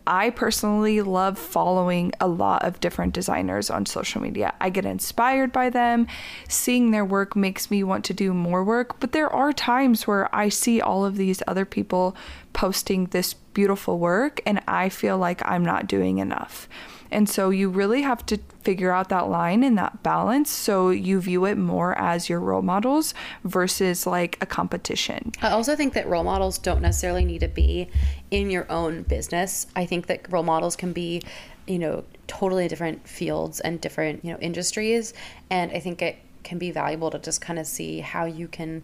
I 0.08 0.30
personally 0.30 1.02
love 1.02 1.38
following 1.38 2.12
a 2.20 2.28
lot 2.28 2.64
of 2.64 2.80
different 2.80 3.14
designers 3.14 3.70
on 3.70 3.86
social 3.86 4.22
media. 4.22 4.54
I 4.60 4.70
get 4.70 4.86
inspired 4.86 5.52
by 5.52 5.70
them. 5.70 6.08
Seeing 6.48 6.92
their 6.92 7.06
work 7.06 7.36
makes 7.36 7.72
me 7.72 7.84
want 7.84 8.06
to 8.06 8.14
do 8.14 8.34
more 8.34 8.64
work, 8.64 9.00
but 9.00 9.12
there 9.12 9.30
are 9.30 9.52
times 9.52 10.06
where 10.06 10.34
I 10.34 10.50
see 10.50 10.82
all 10.82 11.06
of 11.06 11.18
these 11.18 11.42
other 11.48 11.66
people 11.66 12.16
posting 12.54 13.06
this 13.08 13.34
beautiful 13.34 14.00
work 14.00 14.42
and 14.46 14.62
I 14.68 14.90
feel 14.90 15.18
like 15.18 15.42
I'm 15.46 15.66
not 15.66 15.88
doing 15.88 16.20
enough. 16.20 16.68
And 17.16 17.30
so 17.30 17.50
you 17.50 17.70
really 17.70 18.02
have 18.02 18.26
to 18.26 18.38
figure 18.62 18.92
out 18.92 19.08
that 19.08 19.30
line 19.30 19.64
and 19.64 19.78
that 19.78 20.04
balance 20.04 20.52
so 20.52 20.90
you 20.90 21.22
view 21.22 21.46
it 21.46 21.56
more 21.56 21.98
as 21.98 22.28
your 22.28 22.42
role 22.42 22.62
models 22.62 23.14
versus 23.46 24.06
like 24.06 24.38
a 24.42 24.46
competition. 24.46 25.32
I 25.42 25.52
also 25.52 25.78
think 25.78 25.94
that 25.94 26.06
role 26.08 26.26
models 26.26 26.58
don't 26.58 26.82
necessarily 26.82 27.24
need 27.24 27.40
to 27.40 27.48
be 27.48 27.90
in 28.32 28.50
your 28.50 28.70
own 28.70 29.04
business. 29.04 29.66
I 29.78 29.86
think 29.86 30.08
that 30.08 30.30
role 30.30 30.44
models 30.44 30.76
can 30.76 30.92
be, 30.92 31.22
you 31.68 31.80
know, 31.80 32.04
totally 32.28 32.68
different 32.68 33.08
fields 33.08 33.62
and 33.62 33.80
different, 33.80 34.26
you 34.26 34.34
know, 34.34 34.40
industries. 34.40 35.14
And 35.50 35.72
I 35.72 35.80
think 35.80 36.02
it 36.02 36.18
can 36.44 36.58
be 36.58 36.70
valuable 36.70 37.12
to 37.12 37.20
just 37.20 37.40
kind 37.40 37.58
of 37.58 37.66
see 37.66 38.02
how 38.02 38.26
you 38.26 38.50
can 38.50 38.84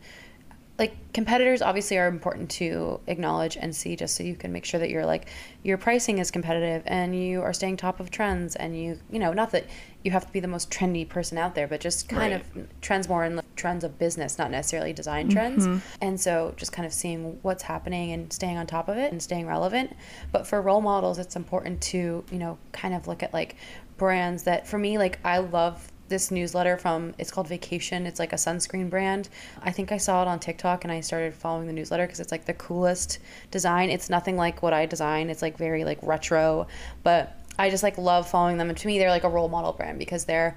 like 0.81 1.13
competitors 1.13 1.61
obviously 1.61 1.95
are 1.99 2.07
important 2.07 2.49
to 2.49 2.99
acknowledge 3.05 3.55
and 3.55 3.75
see 3.75 3.95
just 3.95 4.15
so 4.15 4.23
you 4.23 4.35
can 4.35 4.51
make 4.51 4.65
sure 4.65 4.79
that 4.79 4.89
you're 4.89 5.05
like 5.05 5.27
your 5.61 5.77
pricing 5.77 6.17
is 6.17 6.31
competitive 6.31 6.81
and 6.87 7.15
you 7.15 7.39
are 7.39 7.53
staying 7.53 7.77
top 7.77 7.99
of 7.99 8.09
trends 8.09 8.55
and 8.55 8.75
you 8.75 8.97
you 9.11 9.19
know 9.19 9.31
not 9.31 9.51
that 9.51 9.63
you 10.03 10.09
have 10.09 10.25
to 10.25 10.31
be 10.33 10.39
the 10.39 10.47
most 10.47 10.71
trendy 10.71 11.07
person 11.07 11.37
out 11.37 11.53
there 11.53 11.67
but 11.67 11.79
just 11.79 12.09
kind 12.09 12.33
Right. 12.33 12.41
of 12.57 12.81
trends 12.81 13.07
more 13.07 13.23
in 13.23 13.35
the 13.35 13.43
trends 13.55 13.83
of 13.83 13.99
business 13.99 14.39
not 14.39 14.49
necessarily 14.49 14.91
design 14.91 15.29
mm-hmm. 15.29 15.37
trends. 15.37 15.83
And 16.01 16.19
so 16.19 16.55
just 16.57 16.71
kind 16.71 16.87
of 16.87 16.93
seeing 16.93 17.37
what's 17.43 17.61
happening 17.61 18.11
and 18.11 18.33
staying 18.33 18.57
on 18.57 18.65
top 18.65 18.89
of 18.89 18.97
it 18.97 19.11
and 19.11 19.21
staying 19.21 19.45
relevant. 19.45 19.95
But 20.31 20.47
for 20.47 20.59
role 20.63 20.81
models 20.81 21.19
it's 21.19 21.35
important 21.35 21.79
to 21.81 22.23
you 22.31 22.39
know 22.39 22.57
kind 22.71 22.95
of 22.95 23.07
look 23.07 23.21
at 23.21 23.33
like 23.33 23.55
brands 23.97 24.41
that 24.43 24.67
for 24.67 24.79
me 24.79 24.97
like 24.97 25.19
i 25.23 25.37
love 25.37 25.90
this 26.11 26.29
newsletter 26.29 26.77
from 26.77 27.15
it's 27.17 27.31
called 27.31 27.47
vacation. 27.47 28.05
It's 28.05 28.19
like 28.19 28.33
a 28.33 28.35
sunscreen 28.35 28.89
brand. 28.89 29.29
I 29.63 29.71
think 29.71 29.91
i 29.91 29.97
saw 29.97 30.21
it 30.21 30.27
on 30.27 30.39
tiktok 30.39 30.83
and 30.83 30.91
i 30.91 31.01
started 31.01 31.33
following 31.33 31.65
the 31.65 31.73
newsletter 31.73 32.05
because 32.05 32.19
it's 32.19 32.31
like 32.31 32.45
the 32.45 32.53
coolest 32.53 33.17
design. 33.49 33.89
It's 33.89 34.09
nothing 34.09 34.37
like 34.37 34.61
what 34.61 34.73
i 34.73 34.85
design. 34.85 35.31
It's 35.31 35.41
like 35.41 35.57
very 35.57 35.83
like 35.83 35.97
retro 36.03 36.67
but 37.01 37.35
i 37.57 37.69
just 37.71 37.81
like 37.81 37.97
love 37.97 38.29
following 38.29 38.57
them. 38.57 38.69
And 38.69 38.77
to 38.77 38.87
me 38.87 38.99
they're 38.99 39.09
like 39.09 39.23
a 39.23 39.29
role 39.29 39.49
model 39.49 39.71
brand 39.73 39.97
because 39.97 40.25
they're 40.25 40.55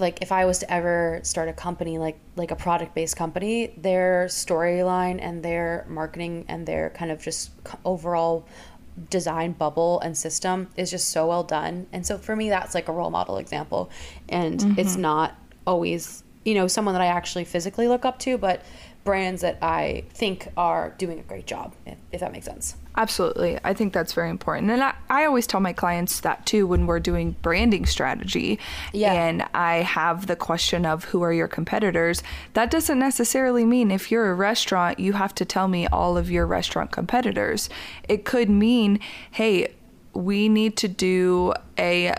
like 0.00 0.22
if 0.22 0.32
I 0.32 0.46
was 0.46 0.58
to 0.60 0.72
ever 0.72 1.20
start 1.22 1.48
a 1.48 1.52
company 1.52 1.98
like 1.98 2.18
like 2.34 2.50
a 2.50 2.56
product 2.56 2.94
based 2.94 3.16
company, 3.16 3.74
their 3.76 4.26
storyline 4.26 5.18
and 5.20 5.42
their 5.42 5.86
marketing 5.88 6.46
and 6.48 6.66
their 6.66 6.90
kind 6.90 7.10
of 7.10 7.22
just 7.22 7.50
overall 7.84 8.46
design 9.08 9.52
bubble 9.52 10.00
and 10.00 10.16
system 10.16 10.68
is 10.76 10.90
just 10.90 11.10
so 11.10 11.26
well 11.26 11.42
done. 11.42 11.86
And 11.92 12.06
so 12.06 12.18
for 12.18 12.36
me 12.36 12.48
that's 12.48 12.74
like 12.74 12.88
a 12.88 12.92
role 12.92 13.10
model 13.10 13.38
example. 13.38 13.90
And 14.28 14.60
mm-hmm. 14.60 14.78
it's 14.78 14.96
not 14.96 15.36
always, 15.66 16.22
you 16.44 16.54
know, 16.54 16.66
someone 16.66 16.94
that 16.94 17.02
I 17.02 17.06
actually 17.06 17.44
physically 17.44 17.88
look 17.88 18.04
up 18.04 18.18
to, 18.20 18.36
but 18.38 18.62
brands 19.04 19.42
that 19.42 19.58
I 19.62 20.04
think 20.10 20.48
are 20.56 20.94
doing 20.98 21.18
a 21.18 21.22
great 21.22 21.46
job, 21.46 21.74
if, 21.86 21.98
if 22.12 22.20
that 22.20 22.32
makes 22.32 22.46
sense. 22.46 22.76
Absolutely. 22.96 23.58
I 23.62 23.72
think 23.72 23.92
that's 23.92 24.12
very 24.12 24.30
important. 24.30 24.70
And 24.70 24.82
I, 24.82 24.94
I 25.08 25.24
always 25.24 25.46
tell 25.46 25.60
my 25.60 25.72
clients 25.72 26.20
that 26.20 26.44
too 26.44 26.66
when 26.66 26.86
we're 26.86 26.98
doing 27.00 27.36
branding 27.40 27.86
strategy 27.86 28.58
Yeah. 28.92 29.12
and 29.12 29.44
I 29.54 29.76
have 29.76 30.26
the 30.26 30.36
question 30.36 30.84
of 30.84 31.04
who 31.04 31.22
are 31.22 31.32
your 31.32 31.48
competitors. 31.48 32.22
That 32.54 32.70
doesn't 32.70 32.98
necessarily 32.98 33.64
mean 33.64 33.90
if 33.90 34.10
you're 34.10 34.30
a 34.30 34.34
restaurant, 34.34 34.98
you 34.98 35.12
have 35.12 35.34
to 35.36 35.44
tell 35.44 35.68
me 35.68 35.86
all 35.86 36.16
of 36.18 36.30
your 36.30 36.46
restaurant 36.46 36.90
competitors. 36.90 37.70
It 38.08 38.24
could 38.24 38.50
mean, 38.50 38.98
hey, 39.30 39.72
we 40.12 40.48
need 40.48 40.76
to 40.78 40.88
do 40.88 41.54
a 41.78 42.14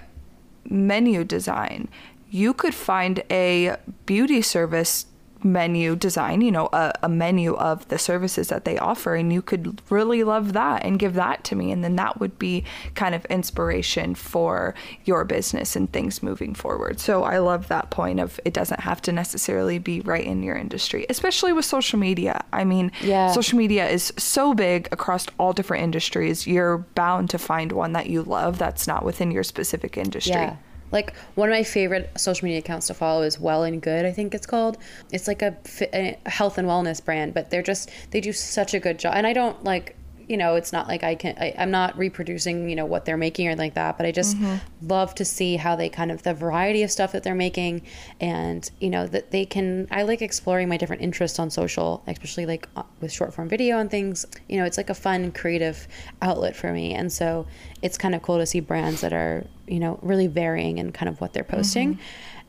menu 0.64 1.26
design. 1.26 1.90
You 2.30 2.54
could 2.54 2.74
find 2.74 3.22
a 3.30 3.76
beauty 4.06 4.42
service 4.42 5.06
menu 5.44 5.96
design, 5.96 6.42
you 6.42 6.52
know, 6.52 6.70
a, 6.74 6.94
a 7.04 7.10
menu 7.10 7.56
of 7.56 7.88
the 7.90 7.98
services 7.98 8.48
that 8.50 8.66
they 8.66 8.78
offer, 8.78 9.16
and 9.16 9.32
you 9.34 9.42
could 9.42 9.82
really 9.90 10.24
love 10.24 10.54
that 10.54 10.84
and 10.86 11.00
give 11.00 11.14
that 11.16 11.44
to 11.46 11.56
me. 11.56 11.72
And 11.72 11.84
then 11.84 11.96
that 11.96 12.20
would 12.20 12.38
be 12.40 12.64
kind 12.96 13.16
of 13.16 13.26
inspiration 13.26 14.16
for 14.16 14.74
your 15.06 15.26
business 15.26 15.76
and 15.76 15.92
things 15.92 16.22
moving 16.24 16.54
forward. 16.54 17.00
So 17.00 17.24
I 17.24 17.40
love 17.40 17.68
that 17.70 17.90
point 17.90 18.20
of 18.20 18.40
it 18.46 18.54
doesn't 18.54 18.82
have 18.82 19.02
to 19.04 19.12
necessarily 19.12 19.80
be 19.80 20.02
right 20.02 20.26
in 20.26 20.44
your 20.44 20.56
industry, 20.56 21.06
especially 21.10 21.54
with 21.54 21.66
social 21.66 22.00
media. 22.00 22.44
I 22.54 22.64
mean, 22.64 22.92
Yeah. 23.02 23.32
social 23.32 23.58
media 23.58 23.88
is 23.90 24.14
so 24.18 24.54
big 24.54 24.88
across 24.92 25.26
all 25.38 25.54
different 25.54 25.84
industries. 25.84 26.48
You're 26.48 26.80
bound 26.96 27.30
to 27.32 27.38
find 27.38 27.72
one 27.72 27.94
that 27.94 28.08
you 28.10 28.24
love 28.24 28.58
that's 28.58 28.88
not 28.88 29.04
within 29.06 29.32
your 29.32 29.44
specific 29.44 29.98
industry. 29.98 30.34
Yeah. 30.34 30.56
Like 30.92 31.16
one 31.36 31.50
of 31.50 31.54
my 31.54 31.64
favorite 31.64 32.10
social 32.18 32.46
media 32.46 32.60
accounts 32.60 32.88
to 32.88 32.94
follow 32.94 33.22
is 33.22 33.40
Well 33.40 33.64
and 33.64 33.82
Good, 33.82 34.06
I 34.06 34.12
think 34.12 34.34
it's 34.34 34.46
called. 34.46 34.78
It's 35.12 35.28
like 35.28 35.42
a, 35.42 35.56
a 35.94 36.18
health 36.30 36.58
and 36.58 36.68
wellness 36.68 37.04
brand, 37.04 37.34
but 37.34 37.50
they're 37.50 37.64
just 37.64 37.90
they 38.12 38.22
do 38.22 38.34
such 38.34 38.74
a 38.74 38.80
good 38.80 39.00
job. 39.00 39.14
And 39.16 39.26
I 39.26 39.34
don't 39.34 39.64
like 39.64 39.96
you 40.32 40.38
know, 40.38 40.56
it's 40.56 40.72
not 40.72 40.88
like 40.88 41.04
I 41.04 41.16
can, 41.16 41.36
I, 41.38 41.54
I'm 41.58 41.72
not 41.72 41.98
reproducing, 41.98 42.70
you 42.70 42.76
know, 42.78 42.86
what 42.86 43.04
they're 43.04 43.18
making 43.18 43.50
or 43.50 43.56
like 43.58 43.74
that, 43.74 43.98
but 43.98 44.06
I 44.06 44.14
just 44.14 44.38
love 44.82 45.14
to 45.16 45.26
see 45.26 45.58
how 45.58 45.76
they 45.76 45.90
kind 45.90 46.10
of, 46.10 46.24
the 46.24 46.34
variety 46.34 46.84
of 46.84 46.90
stuff 46.90 47.12
that 47.12 47.24
they're 47.24 47.36
making 47.36 47.82
and, 48.22 48.72
you 48.80 48.90
know, 48.90 49.06
that 49.08 49.32
they 49.32 49.46
can, 49.46 49.90
I 49.92 50.04
like 50.04 50.22
exploring 50.22 50.70
my 50.70 50.78
different 50.78 51.02
interests 51.02 51.38
on 51.38 51.50
social, 51.50 52.02
especially 52.08 52.46
like 52.46 52.70
uh, 52.78 52.84
with 53.02 53.12
short 53.12 53.34
form 53.34 53.50
video 53.50 53.78
and 53.80 53.92
things. 53.92 54.26
You 54.48 54.58
know, 54.58 54.66
it's 54.66 54.78
like 54.78 54.90
a 54.90 54.96
fun, 54.96 55.34
creative 55.34 55.86
outlet 56.22 56.56
for 56.56 56.72
me. 56.72 56.94
And 56.94 57.12
so 57.12 57.46
it's 57.82 57.98
kind 57.98 58.16
of 58.16 58.22
cool 58.22 58.38
to 58.38 58.46
see 58.46 58.62
brands 58.62 59.02
that 59.02 59.12
are, 59.12 59.46
you 59.68 59.82
know, 59.82 60.00
really 60.02 60.28
varying 60.28 60.78
in 60.78 60.94
kind 60.94 61.10
of 61.10 61.20
what 61.20 61.34
they're 61.34 61.44
posting. 61.44 62.00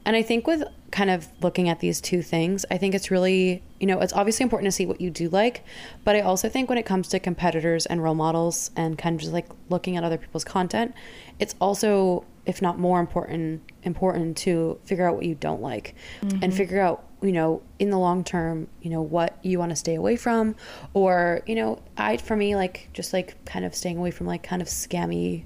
And 0.05 0.17
I 0.17 0.23
think 0.23 0.47
with 0.47 0.63
kind 0.91 1.11
of 1.11 1.29
looking 1.43 1.69
at 1.69 1.81
these 1.81 2.01
two 2.01 2.23
things, 2.23 2.65
I 2.71 2.79
think 2.79 2.95
it's 2.95 3.11
really, 3.11 3.63
you 3.83 3.89
know, 3.89 3.99
it's 3.99 4.13
obviously 4.13 4.45
important 4.45 4.69
to 4.69 4.73
see 4.73 4.87
what 4.87 5.01
you 5.01 5.11
do 5.11 5.29
like, 5.29 5.65
but 6.05 6.15
I 6.15 6.21
also 6.21 6.49
think 6.49 6.69
when 6.69 6.79
it 6.79 6.87
comes 6.87 7.09
to 7.09 7.19
competitors 7.19 7.85
and 7.85 8.01
role 8.01 8.15
models 8.15 8.71
and 8.77 8.97
kind 8.97 9.17
of 9.17 9.21
just 9.21 9.33
like 9.33 9.49
looking 9.71 9.97
at 9.97 10.05
other 10.05 10.17
people's 10.17 10.45
content, 10.45 10.95
it's 11.41 11.57
also 11.61 12.25
if 12.47 12.63
not 12.63 12.79
more 12.79 13.01
important 13.01 13.61
important 13.83 14.37
to 14.37 14.79
figure 14.85 15.07
out 15.07 15.17
what 15.17 15.25
you 15.25 15.35
don't 15.35 15.61
like 15.61 15.97
and 16.21 16.33
mm-hmm. 16.33 16.51
figure 16.51 16.81
out 16.81 17.05
you 17.23 17.33
know 17.33 17.63
in 17.79 17.91
the 17.91 17.99
long 17.99 18.25
term 18.25 18.67
you 18.81 18.91
know 18.91 19.03
what 19.03 19.39
you 19.43 19.59
want 19.59 19.71
to 19.71 19.77
stay 19.77 19.95
away 19.95 20.17
from 20.17 20.57
or 20.93 21.41
you 21.47 21.55
know 21.55 21.81
i 21.97 22.17
for 22.17 22.35
me 22.35 22.57
like 22.57 22.89
just 22.93 23.13
like 23.13 23.45
kind 23.45 23.65
of 23.65 23.77
staying 23.77 23.97
away 23.97 24.11
from 24.11 24.27
like 24.27 24.43
kind 24.43 24.61
of 24.61 24.67
scammy 24.67 25.45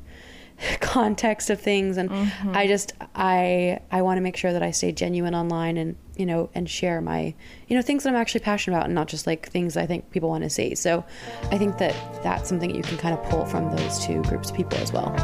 context 0.81 1.51
of 1.51 1.61
things. 1.61 1.97
And 1.97 2.11
mm-hmm. 2.11 2.57
i 2.57 2.67
just 2.67 2.93
i 3.15 3.79
i 3.91 4.03
want 4.03 4.19
to 4.19 4.21
make 4.21 4.37
sure 4.37 4.53
that 4.53 4.63
i 4.63 4.71
stay 4.71 4.93
genuine 4.93 5.35
online 5.35 5.77
and 5.77 5.97
you 6.17 6.27
know 6.27 6.51
and 6.55 6.69
share 6.69 7.01
my 7.01 7.35
you 7.69 7.77
know 7.77 7.83
things 7.83 8.05
that 8.05 8.11
i'm 8.11 8.17
actually 8.17 8.41
passionate 8.41 8.77
about 8.77 8.87
and 8.87 8.95
not 8.95 9.09
just 9.09 9.27
like 9.27 9.49
things 9.49 9.77
i 9.77 9.87
think 9.87 10.11
people 10.11 10.29
want 10.29 10.45
to 10.45 10.51
see. 10.51 10.75
So 10.75 11.05
i 11.51 11.59
think 11.59 11.79
that 11.79 11.95
that's 12.23 12.49
something 12.49 12.71
that 12.71 12.77
you 12.77 12.83
can 12.83 12.99
kind 12.99 13.19
of 13.19 13.23
pull 13.29 13.45
from 13.45 13.75
those 13.77 14.05
two 14.05 14.23
groups 14.23 14.51
of 14.51 14.57
people 14.57 14.79
as 14.79 14.93
well 14.93 15.15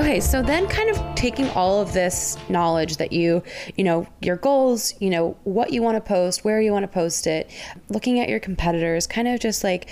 Okay, 0.00 0.18
so 0.18 0.40
then 0.40 0.66
kind 0.66 0.88
of 0.88 1.14
taking 1.14 1.46
all 1.50 1.82
of 1.82 1.92
this 1.92 2.38
knowledge 2.48 2.96
that 2.96 3.12
you, 3.12 3.42
you 3.76 3.84
know, 3.84 4.06
your 4.22 4.36
goals, 4.36 4.94
you 4.98 5.10
know, 5.10 5.36
what 5.44 5.74
you 5.74 5.82
want 5.82 5.96
to 5.96 6.00
post, 6.00 6.42
where 6.42 6.58
you 6.58 6.72
want 6.72 6.84
to 6.84 6.88
post 6.88 7.26
it, 7.26 7.50
looking 7.90 8.18
at 8.18 8.30
your 8.30 8.40
competitors, 8.40 9.06
kind 9.06 9.28
of 9.28 9.38
just 9.40 9.62
like 9.62 9.90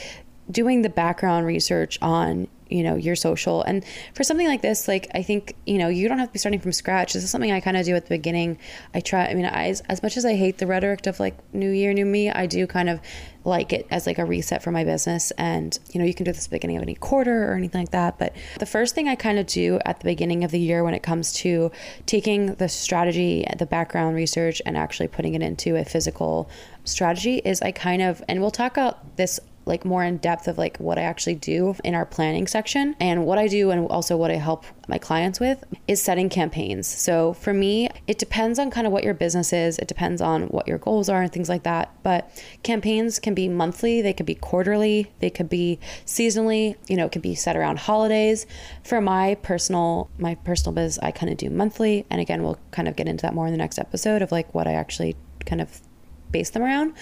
doing 0.50 0.80
the 0.80 0.88
background 0.88 1.44
research 1.44 1.98
on 2.00 2.48
you 2.68 2.82
know 2.82 2.96
your 2.96 3.16
social. 3.16 3.62
And 3.62 3.84
for 4.14 4.24
something 4.24 4.46
like 4.46 4.62
this 4.62 4.88
like 4.88 5.08
i 5.14 5.22
think 5.22 5.54
you 5.66 5.78
know 5.78 5.88
you 5.88 6.08
don't 6.08 6.18
have 6.18 6.28
to 6.28 6.32
be 6.32 6.38
starting 6.38 6.60
from 6.60 6.72
scratch. 6.72 7.12
This 7.12 7.24
is 7.24 7.30
something 7.30 7.52
i 7.52 7.60
kind 7.60 7.76
of 7.76 7.84
do 7.84 7.94
at 7.94 8.06
the 8.06 8.14
beginning. 8.14 8.58
I 8.94 9.00
try 9.00 9.26
i 9.26 9.34
mean 9.34 9.46
I, 9.46 9.68
as, 9.68 9.80
as 9.82 10.02
much 10.02 10.16
as 10.16 10.24
i 10.24 10.34
hate 10.34 10.58
the 10.58 10.66
rhetoric 10.66 11.06
of 11.06 11.20
like 11.20 11.36
new 11.54 11.70
year 11.70 11.92
new 11.92 12.04
me 12.04 12.30
i 12.30 12.46
do 12.46 12.66
kind 12.66 12.88
of 12.88 13.00
like 13.44 13.72
it 13.72 13.86
as 13.90 14.06
like 14.06 14.18
a 14.18 14.24
reset 14.24 14.62
for 14.62 14.70
my 14.70 14.84
business. 14.84 15.30
And 15.32 15.78
you 15.92 16.00
know 16.00 16.06
you 16.06 16.14
can 16.14 16.24
do 16.24 16.32
this 16.32 16.44
at 16.44 16.50
the 16.50 16.56
beginning 16.56 16.76
of 16.76 16.82
any 16.82 16.94
quarter 16.94 17.50
or 17.50 17.54
anything 17.54 17.82
like 17.82 17.90
that. 17.90 18.18
But 18.18 18.34
the 18.58 18.66
first 18.66 18.94
thing 18.94 19.08
i 19.08 19.14
kind 19.14 19.38
of 19.38 19.46
do 19.46 19.78
at 19.84 20.00
the 20.00 20.04
beginning 20.04 20.44
of 20.44 20.50
the 20.50 20.60
year 20.60 20.84
when 20.84 20.94
it 20.94 21.02
comes 21.02 21.32
to 21.34 21.70
taking 22.06 22.54
the 22.54 22.68
strategy 22.68 23.46
the 23.58 23.66
background 23.66 24.14
research 24.14 24.60
and 24.66 24.76
actually 24.76 25.08
putting 25.08 25.34
it 25.34 25.42
into 25.42 25.76
a 25.76 25.84
physical 25.84 26.48
strategy 26.84 27.38
is 27.44 27.60
i 27.62 27.70
kind 27.72 28.02
of 28.02 28.22
and 28.28 28.40
we'll 28.40 28.50
talk 28.50 28.72
about 28.72 29.16
this 29.16 29.40
like 29.68 29.84
more 29.84 30.02
in 30.02 30.16
depth 30.16 30.48
of 30.48 30.58
like 30.58 30.78
what 30.78 30.98
I 30.98 31.02
actually 31.02 31.34
do 31.36 31.76
in 31.84 31.94
our 31.94 32.06
planning 32.06 32.46
section 32.46 32.96
and 32.98 33.26
what 33.26 33.38
I 33.38 33.46
do 33.46 33.70
and 33.70 33.86
also 33.88 34.16
what 34.16 34.30
I 34.30 34.36
help 34.36 34.64
my 34.88 34.98
clients 34.98 35.38
with 35.38 35.62
is 35.86 36.02
setting 36.02 36.28
campaigns. 36.28 36.86
So 36.86 37.34
for 37.34 37.52
me, 37.52 37.88
it 38.06 38.18
depends 38.18 38.58
on 38.58 38.70
kind 38.70 38.86
of 38.86 38.92
what 38.92 39.04
your 39.04 39.14
business 39.14 39.52
is, 39.52 39.78
it 39.78 39.86
depends 39.86 40.20
on 40.20 40.44
what 40.44 40.66
your 40.66 40.78
goals 40.78 41.08
are 41.08 41.22
and 41.22 41.32
things 41.32 41.48
like 41.48 41.62
that. 41.64 41.92
But 42.02 42.30
campaigns 42.62 43.18
can 43.18 43.34
be 43.34 43.48
monthly, 43.48 44.00
they 44.00 44.14
could 44.14 44.26
be 44.26 44.34
quarterly, 44.34 45.12
they 45.20 45.30
could 45.30 45.48
be 45.48 45.78
seasonally, 46.06 46.76
you 46.88 46.96
know, 46.96 47.06
it 47.06 47.12
could 47.12 47.22
be 47.22 47.34
set 47.34 47.56
around 47.56 47.78
holidays. 47.78 48.46
For 48.82 49.00
my 49.00 49.36
personal 49.36 50.10
my 50.18 50.34
personal 50.36 50.72
biz, 50.72 50.98
I 51.00 51.10
kind 51.10 51.30
of 51.30 51.38
do 51.38 51.50
monthly 51.50 52.06
and 52.10 52.20
again, 52.20 52.42
we'll 52.42 52.58
kind 52.70 52.88
of 52.88 52.96
get 52.96 53.06
into 53.06 53.22
that 53.22 53.34
more 53.34 53.46
in 53.46 53.52
the 53.52 53.58
next 53.58 53.78
episode 53.78 54.22
of 54.22 54.32
like 54.32 54.54
what 54.54 54.66
I 54.66 54.72
actually 54.72 55.16
kind 55.44 55.60
of 55.60 55.80
base 56.30 56.50
them 56.50 56.62
around. 56.62 56.94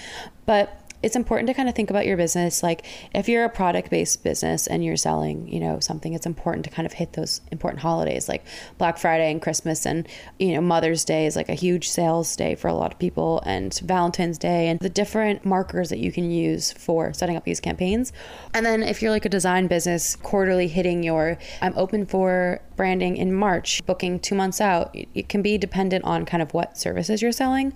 But 0.44 0.85
it's 1.02 1.16
important 1.16 1.46
to 1.48 1.54
kind 1.54 1.68
of 1.68 1.74
think 1.74 1.90
about 1.90 2.06
your 2.06 2.16
business. 2.16 2.62
Like 2.62 2.84
if 3.14 3.28
you're 3.28 3.44
a 3.44 3.50
product 3.50 3.90
based 3.90 4.22
business 4.22 4.66
and 4.66 4.84
you're 4.84 4.96
selling 4.96 5.48
you 5.48 5.60
know 5.60 5.80
something 5.80 6.14
it's 6.14 6.26
important 6.26 6.64
to 6.64 6.70
kind 6.70 6.86
of 6.86 6.92
hit 6.92 7.12
those 7.14 7.40
important 7.50 7.80
holidays 7.80 8.28
like 8.28 8.44
black 8.78 8.98
friday 8.98 9.30
and 9.30 9.40
christmas 9.42 9.86
and 9.86 10.08
you 10.38 10.52
know 10.52 10.60
mother's 10.60 11.04
day 11.04 11.26
is 11.26 11.36
like 11.36 11.48
a 11.48 11.54
huge 11.54 11.88
sales 11.88 12.36
day 12.36 12.54
for 12.54 12.68
a 12.68 12.74
lot 12.74 12.92
of 12.92 12.98
people 12.98 13.42
and 13.46 13.80
valentine's 13.84 14.38
day 14.38 14.68
and 14.68 14.80
the 14.80 14.88
different 14.88 15.44
markers 15.44 15.88
that 15.88 15.98
you 15.98 16.12
can 16.12 16.30
use 16.30 16.72
for 16.72 17.12
setting 17.12 17.36
up 17.36 17.44
these 17.44 17.60
campaigns. 17.60 18.12
And 18.54 18.64
then 18.64 18.82
if 18.82 19.02
you're 19.02 19.10
like 19.10 19.24
a 19.24 19.28
design 19.30 19.66
business 19.66 20.16
quarterly 20.16 20.68
hitting 20.68 21.02
your 21.02 21.38
i'm 21.62 21.74
open 21.76 22.06
for 22.06 22.60
branding 22.76 23.16
in 23.16 23.32
march 23.32 23.84
booking 23.86 24.18
two 24.18 24.34
months 24.34 24.60
out 24.60 24.94
it 25.14 25.28
can 25.28 25.42
be 25.42 25.56
dependent 25.58 26.04
on 26.04 26.24
kind 26.24 26.42
of 26.42 26.52
what 26.54 26.76
services 26.76 27.22
you're 27.22 27.32
selling 27.32 27.72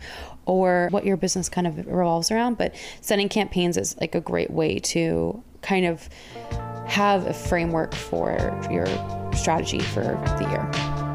or 0.50 0.88
what 0.90 1.04
your 1.04 1.16
business 1.16 1.48
kind 1.48 1.66
of 1.66 1.86
revolves 1.86 2.30
around. 2.30 2.58
But 2.58 2.74
setting 3.00 3.28
campaigns 3.28 3.76
is 3.76 3.96
like 4.00 4.14
a 4.14 4.20
great 4.20 4.50
way 4.50 4.80
to 4.80 5.42
kind 5.62 5.86
of 5.86 6.08
have 6.86 7.26
a 7.26 7.32
framework 7.32 7.94
for 7.94 8.36
your 8.70 8.86
strategy 9.32 9.78
for 9.78 10.02
the 10.02 10.46
year. 10.50 11.09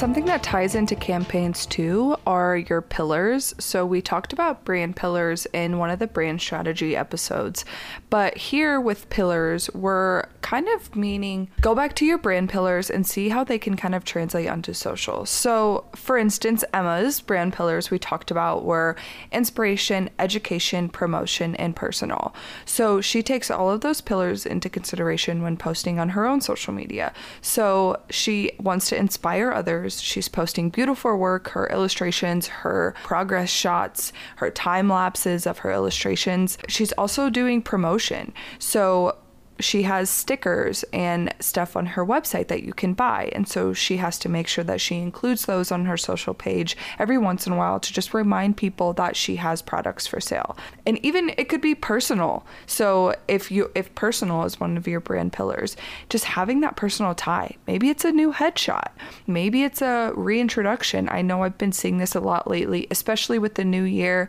Something 0.00 0.24
that 0.24 0.42
ties 0.42 0.74
into 0.74 0.96
campaigns 0.96 1.66
too 1.66 2.16
are 2.26 2.56
your 2.56 2.80
pillars. 2.80 3.54
So, 3.58 3.84
we 3.84 4.00
talked 4.00 4.32
about 4.32 4.64
brand 4.64 4.96
pillars 4.96 5.46
in 5.52 5.76
one 5.76 5.90
of 5.90 5.98
the 5.98 6.06
brand 6.06 6.40
strategy 6.40 6.96
episodes, 6.96 7.66
but 8.08 8.34
here 8.38 8.80
with 8.80 9.10
pillars, 9.10 9.68
we're 9.74 10.24
kind 10.40 10.66
of 10.68 10.96
meaning 10.96 11.50
go 11.60 11.74
back 11.74 11.94
to 11.96 12.06
your 12.06 12.16
brand 12.16 12.48
pillars 12.48 12.88
and 12.88 13.06
see 13.06 13.28
how 13.28 13.44
they 13.44 13.58
can 13.58 13.76
kind 13.76 13.94
of 13.94 14.04
translate 14.06 14.48
onto 14.48 14.72
social. 14.72 15.26
So, 15.26 15.84
for 15.94 16.16
instance, 16.16 16.64
Emma's 16.72 17.20
brand 17.20 17.52
pillars 17.52 17.90
we 17.90 17.98
talked 17.98 18.30
about 18.30 18.64
were 18.64 18.96
inspiration, 19.32 20.08
education, 20.18 20.88
promotion, 20.88 21.54
and 21.56 21.76
personal. 21.76 22.34
So, 22.64 23.02
she 23.02 23.22
takes 23.22 23.50
all 23.50 23.70
of 23.70 23.82
those 23.82 24.00
pillars 24.00 24.46
into 24.46 24.70
consideration 24.70 25.42
when 25.42 25.58
posting 25.58 25.98
on 25.98 26.08
her 26.08 26.24
own 26.24 26.40
social 26.40 26.72
media. 26.72 27.12
So, 27.42 28.00
she 28.08 28.52
wants 28.58 28.88
to 28.88 28.96
inspire 28.96 29.52
others. 29.52 29.89
She's 29.98 30.28
posting 30.28 30.70
beautiful 30.70 31.16
work, 31.16 31.48
her 31.50 31.66
illustrations, 31.68 32.46
her 32.48 32.94
progress 33.02 33.48
shots, 33.48 34.12
her 34.36 34.50
time 34.50 34.88
lapses 34.88 35.46
of 35.46 35.58
her 35.58 35.72
illustrations. 35.72 36.58
She's 36.68 36.92
also 36.92 37.30
doing 37.30 37.62
promotion. 37.62 38.32
So, 38.58 39.16
she 39.60 39.82
has 39.82 40.10
stickers 40.10 40.84
and 40.92 41.32
stuff 41.40 41.76
on 41.76 41.86
her 41.86 42.04
website 42.04 42.48
that 42.48 42.62
you 42.62 42.72
can 42.72 42.94
buy. 42.94 43.30
And 43.32 43.48
so 43.48 43.72
she 43.72 43.98
has 43.98 44.18
to 44.20 44.28
make 44.28 44.48
sure 44.48 44.64
that 44.64 44.80
she 44.80 44.96
includes 44.96 45.46
those 45.46 45.70
on 45.70 45.86
her 45.86 45.96
social 45.96 46.34
page 46.34 46.76
every 46.98 47.18
once 47.18 47.46
in 47.46 47.52
a 47.52 47.56
while 47.56 47.80
to 47.80 47.92
just 47.92 48.14
remind 48.14 48.56
people 48.56 48.92
that 48.94 49.16
she 49.16 49.36
has 49.36 49.62
products 49.62 50.06
for 50.06 50.20
sale. 50.20 50.56
And 50.86 51.04
even 51.04 51.32
it 51.36 51.48
could 51.48 51.60
be 51.60 51.74
personal. 51.74 52.46
So 52.66 53.14
if 53.28 53.50
you 53.50 53.70
if 53.74 53.94
personal 53.94 54.44
is 54.44 54.60
one 54.60 54.76
of 54.76 54.88
your 54.88 55.00
brand 55.00 55.32
pillars, 55.32 55.76
just 56.08 56.24
having 56.24 56.60
that 56.60 56.76
personal 56.76 57.14
tie. 57.14 57.56
Maybe 57.66 57.90
it's 57.90 58.04
a 58.04 58.12
new 58.12 58.32
headshot. 58.32 58.88
Maybe 59.26 59.64
it's 59.64 59.82
a 59.82 60.12
reintroduction. 60.14 61.08
I 61.08 61.22
know 61.22 61.42
I've 61.42 61.58
been 61.58 61.72
seeing 61.72 61.98
this 61.98 62.14
a 62.14 62.20
lot 62.20 62.50
lately, 62.50 62.86
especially 62.90 63.38
with 63.38 63.54
the 63.54 63.64
new 63.64 63.84
year 63.84 64.28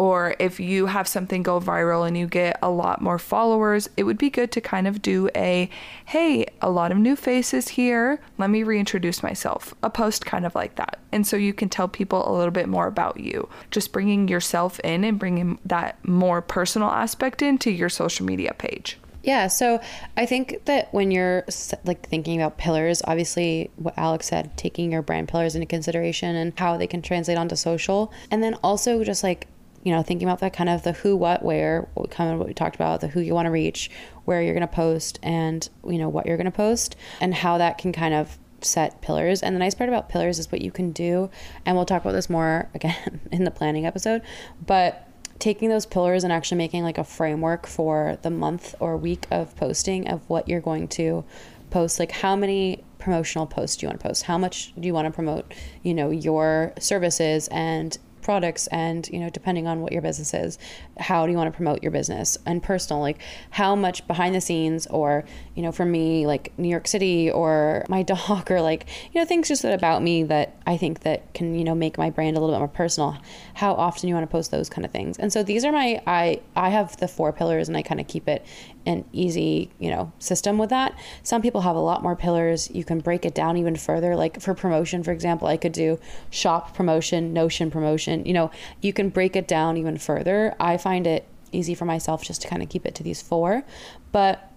or 0.00 0.34
if 0.38 0.58
you 0.58 0.86
have 0.86 1.06
something 1.06 1.42
go 1.42 1.60
viral 1.60 2.08
and 2.08 2.16
you 2.16 2.26
get 2.26 2.58
a 2.62 2.70
lot 2.70 3.02
more 3.02 3.18
followers, 3.18 3.86
it 3.98 4.04
would 4.04 4.16
be 4.16 4.30
good 4.30 4.50
to 4.50 4.58
kind 4.58 4.86
of 4.86 5.02
do 5.02 5.28
a 5.36 5.68
hey, 6.06 6.46
a 6.62 6.70
lot 6.70 6.90
of 6.90 6.96
new 6.96 7.14
faces 7.14 7.68
here, 7.68 8.18
let 8.38 8.48
me 8.48 8.62
reintroduce 8.62 9.22
myself, 9.22 9.74
a 9.82 9.90
post 9.90 10.24
kind 10.24 10.46
of 10.46 10.54
like 10.54 10.76
that. 10.76 10.98
And 11.12 11.26
so 11.26 11.36
you 11.36 11.52
can 11.52 11.68
tell 11.68 11.86
people 11.86 12.26
a 12.26 12.32
little 12.34 12.50
bit 12.50 12.66
more 12.66 12.86
about 12.86 13.20
you. 13.20 13.46
Just 13.70 13.92
bringing 13.92 14.26
yourself 14.26 14.80
in 14.80 15.04
and 15.04 15.18
bringing 15.18 15.58
that 15.66 16.02
more 16.02 16.40
personal 16.40 16.88
aspect 16.88 17.42
into 17.42 17.70
your 17.70 17.90
social 17.90 18.24
media 18.24 18.54
page. 18.54 18.96
Yeah, 19.22 19.48
so 19.48 19.82
I 20.16 20.24
think 20.24 20.64
that 20.64 20.94
when 20.94 21.10
you're 21.10 21.44
like 21.84 22.08
thinking 22.08 22.40
about 22.40 22.56
pillars, 22.56 23.02
obviously 23.06 23.70
what 23.76 23.92
Alex 23.98 24.28
said, 24.28 24.56
taking 24.56 24.92
your 24.92 25.02
brand 25.02 25.28
pillars 25.28 25.54
into 25.54 25.66
consideration 25.66 26.36
and 26.36 26.58
how 26.58 26.78
they 26.78 26.86
can 26.86 27.02
translate 27.02 27.36
onto 27.36 27.54
social, 27.54 28.10
and 28.30 28.42
then 28.42 28.54
also 28.62 29.04
just 29.04 29.22
like 29.22 29.46
you 29.82 29.92
know, 29.92 30.02
thinking 30.02 30.28
about 30.28 30.40
that 30.40 30.52
kind 30.52 30.68
of 30.68 30.82
the 30.82 30.92
who, 30.92 31.16
what, 31.16 31.42
where, 31.42 31.88
kind 32.10 32.32
of 32.32 32.38
what 32.38 32.48
we 32.48 32.54
talked 32.54 32.74
about, 32.74 33.00
the 33.00 33.08
who 33.08 33.20
you 33.20 33.34
want 33.34 33.46
to 33.46 33.50
reach, 33.50 33.90
where 34.24 34.42
you're 34.42 34.54
going 34.54 34.66
to 34.66 34.74
post, 34.74 35.18
and 35.22 35.68
you 35.86 35.98
know 35.98 36.08
what 36.08 36.26
you're 36.26 36.36
going 36.36 36.44
to 36.44 36.50
post, 36.50 36.96
and 37.20 37.34
how 37.34 37.58
that 37.58 37.78
can 37.78 37.92
kind 37.92 38.14
of 38.14 38.38
set 38.60 39.00
pillars. 39.00 39.42
And 39.42 39.54
the 39.54 39.58
nice 39.58 39.74
part 39.74 39.88
about 39.88 40.08
pillars 40.08 40.38
is 40.38 40.52
what 40.52 40.60
you 40.60 40.70
can 40.70 40.92
do, 40.92 41.30
and 41.64 41.76
we'll 41.76 41.86
talk 41.86 42.02
about 42.02 42.12
this 42.12 42.28
more 42.28 42.68
again 42.74 43.20
in 43.32 43.44
the 43.44 43.50
planning 43.50 43.86
episode, 43.86 44.22
but 44.64 45.06
taking 45.38 45.70
those 45.70 45.86
pillars 45.86 46.22
and 46.22 46.32
actually 46.32 46.58
making 46.58 46.82
like 46.82 46.98
a 46.98 47.04
framework 47.04 47.66
for 47.66 48.18
the 48.20 48.30
month 48.30 48.74
or 48.78 48.96
week 48.96 49.26
of 49.30 49.56
posting 49.56 50.06
of 50.06 50.28
what 50.28 50.46
you're 50.48 50.60
going 50.60 50.86
to 50.86 51.24
post 51.70 51.98
like 51.98 52.10
how 52.10 52.36
many 52.36 52.84
promotional 52.98 53.46
posts 53.46 53.76
do 53.76 53.86
you 53.86 53.88
want 53.88 53.98
to 53.98 54.06
post 54.06 54.24
how 54.24 54.36
much 54.36 54.74
do 54.78 54.86
you 54.86 54.92
want 54.92 55.06
to 55.06 55.10
promote 55.10 55.54
you 55.82 55.94
know 55.94 56.10
your 56.10 56.74
services 56.78 57.48
and 57.48 57.96
products 58.22 58.66
and 58.68 59.08
you 59.08 59.18
know 59.18 59.30
depending 59.30 59.66
on 59.66 59.80
what 59.80 59.92
your 59.92 60.02
business 60.02 60.34
is 60.34 60.58
how 61.00 61.26
do 61.26 61.32
you 61.32 61.38
want 61.38 61.52
to 61.52 61.56
promote 61.56 61.82
your 61.82 61.92
business? 61.92 62.38
And 62.46 62.62
personal 62.62 63.00
like 63.00 63.18
how 63.50 63.74
much 63.74 64.06
behind 64.06 64.34
the 64.34 64.40
scenes 64.40 64.86
or 64.88 65.24
you 65.54 65.62
know 65.62 65.72
for 65.72 65.84
me 65.84 66.26
like 66.26 66.56
new 66.58 66.68
york 66.68 66.86
city 66.86 67.30
or 67.30 67.84
my 67.88 68.02
dog 68.10 68.50
or 68.50 68.60
like 68.60 68.86
you 69.12 69.20
know 69.20 69.24
things 69.24 69.48
just 69.48 69.62
that 69.62 69.72
about 69.72 70.02
me 70.02 70.22
that 70.24 70.56
i 70.66 70.76
think 70.76 71.00
that 71.00 71.32
can 71.34 71.54
you 71.54 71.64
know 71.64 71.74
make 71.74 71.98
my 71.98 72.10
brand 72.10 72.36
a 72.36 72.40
little 72.40 72.54
bit 72.54 72.58
more 72.58 72.68
personal 72.68 73.16
how 73.54 73.74
often 73.74 74.08
you 74.08 74.14
want 74.14 74.28
to 74.28 74.30
post 74.30 74.50
those 74.50 74.70
kind 74.70 74.86
of 74.86 74.90
things. 74.90 75.18
And 75.18 75.30
so 75.30 75.42
these 75.42 75.64
are 75.64 75.72
my 75.72 76.02
i 76.06 76.40
i 76.56 76.70
have 76.70 76.96
the 76.96 77.08
four 77.08 77.32
pillars 77.32 77.68
and 77.68 77.76
i 77.76 77.82
kind 77.82 78.00
of 78.00 78.08
keep 78.08 78.26
it 78.28 78.44
an 78.86 79.04
easy, 79.12 79.70
you 79.78 79.90
know, 79.90 80.12
system 80.18 80.58
with 80.58 80.70
that. 80.70 80.98
Some 81.22 81.42
people 81.42 81.60
have 81.62 81.76
a 81.76 81.80
lot 81.80 82.02
more 82.02 82.16
pillars. 82.16 82.70
You 82.70 82.84
can 82.84 83.00
break 83.00 83.24
it 83.24 83.34
down 83.34 83.56
even 83.56 83.76
further. 83.76 84.16
Like 84.16 84.40
for 84.40 84.54
promotion, 84.54 85.02
for 85.02 85.12
example, 85.12 85.48
I 85.48 85.56
could 85.56 85.72
do 85.72 85.98
shop 86.30 86.74
promotion, 86.74 87.32
notion 87.32 87.70
promotion. 87.70 88.24
You 88.24 88.32
know, 88.32 88.50
you 88.80 88.92
can 88.92 89.10
break 89.10 89.36
it 89.36 89.46
down 89.46 89.76
even 89.76 89.98
further. 89.98 90.54
I 90.58 90.76
find 90.76 91.06
it 91.06 91.26
easy 91.52 91.74
for 91.74 91.84
myself 91.84 92.22
just 92.22 92.42
to 92.42 92.48
kind 92.48 92.62
of 92.62 92.68
keep 92.68 92.86
it 92.86 92.94
to 92.96 93.02
these 93.02 93.20
four. 93.20 93.64
But 94.12 94.50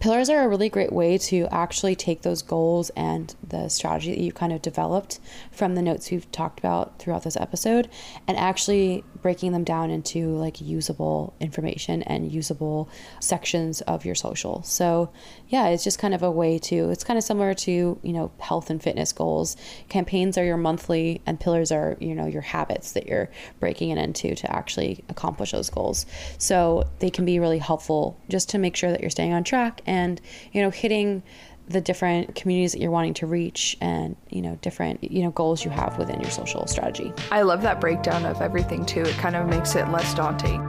pillars 0.00 0.28
are 0.28 0.42
a 0.42 0.48
really 0.48 0.68
great 0.68 0.92
way 0.92 1.18
to 1.18 1.46
actually 1.50 1.94
take 1.94 2.22
those 2.22 2.42
goals 2.42 2.90
and 2.90 3.34
the 3.46 3.68
strategy 3.68 4.10
that 4.10 4.20
you've 4.20 4.34
kind 4.34 4.52
of 4.52 4.60
developed 4.62 5.20
from 5.52 5.74
the 5.74 5.82
notes 5.82 6.10
we've 6.10 6.30
talked 6.32 6.58
about 6.58 6.98
throughout 6.98 7.22
this 7.22 7.36
episode 7.36 7.88
and 8.26 8.36
actually 8.36 9.04
breaking 9.24 9.52
them 9.52 9.64
down 9.64 9.88
into 9.88 10.36
like 10.36 10.60
usable 10.60 11.32
information 11.40 12.02
and 12.02 12.30
usable 12.30 12.90
sections 13.20 13.80
of 13.80 14.04
your 14.04 14.14
social. 14.14 14.62
So, 14.64 15.10
yeah, 15.48 15.68
it's 15.68 15.82
just 15.82 15.98
kind 15.98 16.12
of 16.12 16.22
a 16.22 16.30
way 16.30 16.58
to 16.58 16.90
it's 16.90 17.04
kind 17.04 17.16
of 17.16 17.24
similar 17.24 17.54
to, 17.54 17.98
you 18.02 18.12
know, 18.12 18.30
health 18.38 18.68
and 18.68 18.82
fitness 18.82 19.14
goals. 19.14 19.56
Campaigns 19.88 20.36
are 20.36 20.44
your 20.44 20.58
monthly 20.58 21.22
and 21.24 21.40
pillars 21.40 21.72
are, 21.72 21.96
you 22.00 22.14
know, 22.14 22.26
your 22.26 22.42
habits 22.42 22.92
that 22.92 23.06
you're 23.06 23.30
breaking 23.60 23.88
it 23.88 23.96
into 23.96 24.34
to 24.34 24.54
actually 24.54 25.02
accomplish 25.08 25.52
those 25.52 25.70
goals. 25.70 26.04
So, 26.36 26.84
they 26.98 27.08
can 27.08 27.24
be 27.24 27.40
really 27.40 27.60
helpful 27.60 28.20
just 28.28 28.50
to 28.50 28.58
make 28.58 28.76
sure 28.76 28.90
that 28.90 29.00
you're 29.00 29.08
staying 29.08 29.32
on 29.32 29.42
track 29.42 29.80
and 29.86 30.20
you 30.52 30.60
know 30.60 30.68
hitting 30.68 31.22
the 31.68 31.80
different 31.80 32.34
communities 32.34 32.72
that 32.72 32.80
you're 32.80 32.90
wanting 32.90 33.14
to 33.14 33.26
reach 33.26 33.76
and 33.80 34.16
you 34.28 34.42
know 34.42 34.56
different 34.60 35.02
you 35.02 35.22
know 35.22 35.30
goals 35.30 35.64
you 35.64 35.70
have 35.70 35.96
within 35.98 36.20
your 36.20 36.30
social 36.30 36.66
strategy. 36.66 37.12
I 37.30 37.42
love 37.42 37.62
that 37.62 37.80
breakdown 37.80 38.26
of 38.26 38.40
everything 38.42 38.84
too. 38.84 39.02
It 39.02 39.16
kind 39.16 39.36
of 39.36 39.46
makes 39.46 39.74
it 39.74 39.88
less 39.88 40.14
daunting. 40.14 40.62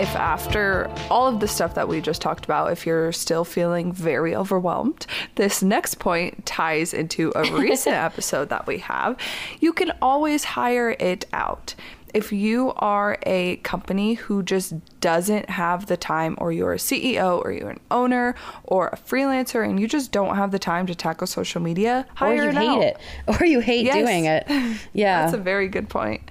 If 0.00 0.14
after 0.14 0.88
all 1.10 1.26
of 1.26 1.40
the 1.40 1.48
stuff 1.48 1.74
that 1.74 1.88
we 1.88 2.00
just 2.00 2.22
talked 2.22 2.44
about, 2.44 2.70
if 2.70 2.86
you're 2.86 3.10
still 3.10 3.44
feeling 3.44 3.92
very 3.92 4.34
overwhelmed, 4.34 5.06
this 5.34 5.60
next 5.60 5.98
point 5.98 6.46
ties 6.46 6.94
into 6.94 7.32
a 7.34 7.42
recent 7.58 7.96
episode 7.96 8.48
that 8.50 8.66
we 8.68 8.78
have. 8.78 9.16
You 9.58 9.72
can 9.72 9.90
always 10.00 10.44
hire 10.44 10.90
it 11.00 11.26
out 11.32 11.74
if 12.14 12.32
you 12.32 12.72
are 12.76 13.18
a 13.24 13.56
company 13.56 14.14
who 14.14 14.42
just 14.42 14.74
doesn't 15.00 15.50
have 15.50 15.86
the 15.86 15.96
time, 15.96 16.36
or 16.38 16.52
you're 16.52 16.72
a 16.72 16.78
CEO, 16.78 17.42
or 17.44 17.52
you're 17.52 17.70
an 17.70 17.80
owner, 17.90 18.34
or 18.64 18.88
a 18.88 18.96
freelancer, 18.96 19.68
and 19.68 19.80
you 19.80 19.86
just 19.86 20.12
don't 20.12 20.36
have 20.36 20.50
the 20.50 20.58
time 20.58 20.86
to 20.86 20.94
tackle 20.94 21.26
social 21.26 21.60
media, 21.60 22.06
hire 22.14 22.32
or 22.32 22.44
you 22.44 22.48
it 22.50 22.54
hate 22.54 22.68
out. 22.68 22.82
it, 22.82 22.98
or 23.40 23.46
you 23.46 23.60
hate 23.60 23.86
yes. 23.86 23.96
doing 23.96 24.24
it. 24.24 24.46
Yeah, 24.92 25.22
that's 25.22 25.34
a 25.34 25.38
very 25.38 25.68
good 25.68 25.88
point. 25.88 26.22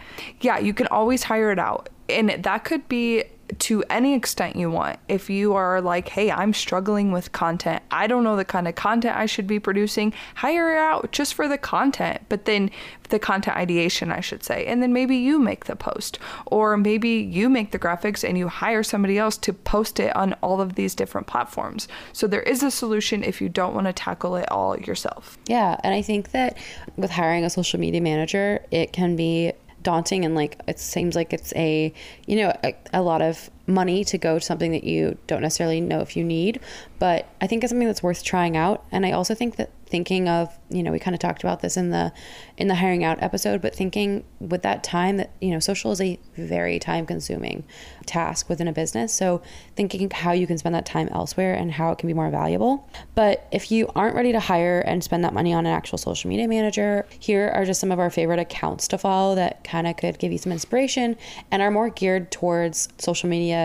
Yeah, 0.41 0.57
you 0.59 0.73
can 0.73 0.87
always 0.87 1.23
hire 1.23 1.51
it 1.51 1.59
out, 1.59 1.89
and 2.09 2.29
that 2.29 2.63
could 2.63 2.87
be 2.87 3.23
to 3.59 3.83
any 3.89 4.13
extent 4.13 4.55
you 4.55 4.69
want. 4.69 4.99
If 5.07 5.29
you 5.29 5.53
are 5.53 5.81
like, 5.81 6.09
hey, 6.09 6.31
I'm 6.31 6.53
struggling 6.53 7.11
with 7.11 7.31
content, 7.31 7.81
I 7.91 8.07
don't 8.07 8.23
know 8.23 8.35
the 8.35 8.45
kind 8.45 8.67
of 8.67 8.75
content 8.75 9.15
I 9.15 9.25
should 9.25 9.47
be 9.47 9.59
producing, 9.59 10.13
hire 10.35 10.75
out 10.75 11.11
just 11.11 11.33
for 11.33 11.47
the 11.47 11.57
content, 11.57 12.21
but 12.29 12.45
then 12.45 12.69
the 13.09 13.19
content 13.19 13.57
ideation, 13.57 14.11
I 14.11 14.19
should 14.19 14.43
say. 14.43 14.65
And 14.65 14.83
then 14.83 14.91
maybe 14.91 15.15
you 15.15 15.39
make 15.39 15.65
the 15.65 15.75
post, 15.75 16.19
or 16.45 16.75
maybe 16.77 17.09
you 17.09 17.49
make 17.49 17.71
the 17.71 17.79
graphics 17.79 18.27
and 18.27 18.37
you 18.37 18.47
hire 18.49 18.83
somebody 18.83 19.17
else 19.17 19.37
to 19.37 19.53
post 19.53 19.99
it 19.99 20.15
on 20.15 20.33
all 20.41 20.59
of 20.59 20.75
these 20.75 20.93
different 20.93 21.27
platforms. 21.27 21.87
So 22.13 22.27
there 22.27 22.41
is 22.41 22.63
a 22.63 22.71
solution 22.71 23.23
if 23.23 23.41
you 23.41 23.49
don't 23.49 23.73
want 23.73 23.87
to 23.87 23.93
tackle 23.93 24.35
it 24.35 24.51
all 24.51 24.77
yourself. 24.77 25.37
Yeah. 25.47 25.79
And 25.83 25.93
I 25.93 26.01
think 26.01 26.31
that 26.31 26.57
with 26.97 27.11
hiring 27.11 27.45
a 27.45 27.49
social 27.49 27.79
media 27.79 28.01
manager, 28.01 28.65
it 28.71 28.91
can 28.91 29.15
be 29.15 29.53
daunting 29.87 30.25
and 30.25 30.35
like 30.35 30.61
it 30.67 30.79
seems 30.79 31.15
like 31.15 31.31
it's 31.31 31.53
a 31.55 31.93
you 32.25 32.35
know 32.35 32.51
a, 32.61 32.75
a, 32.91 33.01
lot 33.01 33.21
of 33.21 33.49
money 33.67 34.03
to 34.03 34.17
go 34.17 34.39
to 34.39 34.45
something 34.45 34.71
that 34.71 34.83
you 34.83 35.17
don't 35.27 35.41
necessarily 35.41 35.81
know 35.81 35.99
if 35.99 36.15
you 36.15 36.23
need 36.23 36.59
but 36.99 37.27
i 37.41 37.47
think 37.47 37.63
it's 37.63 37.71
something 37.71 37.87
that's 37.87 38.01
worth 38.01 38.23
trying 38.23 38.55
out. 38.55 38.85
And 38.91 39.05
i 39.05 39.11
also 39.11 39.35
think 39.35 39.57
that 39.57 39.71
thinking 39.87 40.27
of 40.27 40.57
you 40.69 40.83
know 40.83 40.91
we 40.91 40.99
kind 40.99 41.15
of 41.15 41.19
talked 41.19 41.43
about 41.43 41.61
this 41.61 41.77
in 41.77 41.91
the 41.91 42.11
in 42.57 42.67
the 42.67 42.75
hiring 42.75 43.05
out 43.05 43.21
episode 43.23 43.61
but 43.61 43.73
thinking 43.73 44.23
with 44.39 44.61
that 44.61 44.83
time 44.83 45.15
that 45.15 45.31
you 45.39 45.49
know 45.49 45.59
social 45.59 45.91
is 45.91 46.01
a 46.01 46.19
very 46.35 46.77
time 46.77 47.05
consuming 47.05 47.63
task 48.07 48.49
within 48.49 48.67
a 48.67 48.73
business. 48.73 49.13
So 49.13 49.41
thinking 49.75 50.09
how 50.09 50.31
you 50.31 50.47
can 50.47 50.57
spend 50.57 50.73
that 50.75 50.85
time 50.85 51.09
elsewhere 51.11 51.53
and 51.53 51.71
how 51.71 51.91
it 51.91 51.97
can 51.97 52.07
be 52.07 52.13
more 52.13 52.29
valuable. 52.31 52.89
But 53.13 53.47
if 53.51 53.71
you 53.71 53.91
aren't 53.95 54.15
ready 54.15 54.31
to 54.31 54.39
hire 54.39 54.79
and 54.79 55.03
spend 55.03 55.23
that 55.23 55.33
money 55.33 55.53
on 55.53 55.65
an 55.65 55.73
actual 55.73 55.97
social 55.97 56.29
media 56.29 56.47
manager 56.47 57.05
here 57.19 57.51
are 57.53 57.65
just 57.65 57.79
some 57.79 57.91
of 57.91 57.99
our 57.99 58.09
favorite 58.09 58.39
accounts 58.39 58.87
to 58.89 58.97
follow 58.97 59.35
that 59.35 59.63
kind 59.63 59.85
of 59.85 59.97
could 59.97 60.17
give 60.17 60.31
you 60.31 60.37
some 60.37 60.51
inspiration 60.51 61.15
and 61.51 61.61
are 61.61 61.71
more 61.71 61.89
geared 61.89 62.31
towards 62.31 62.89
social 62.97 63.29
media 63.29 63.56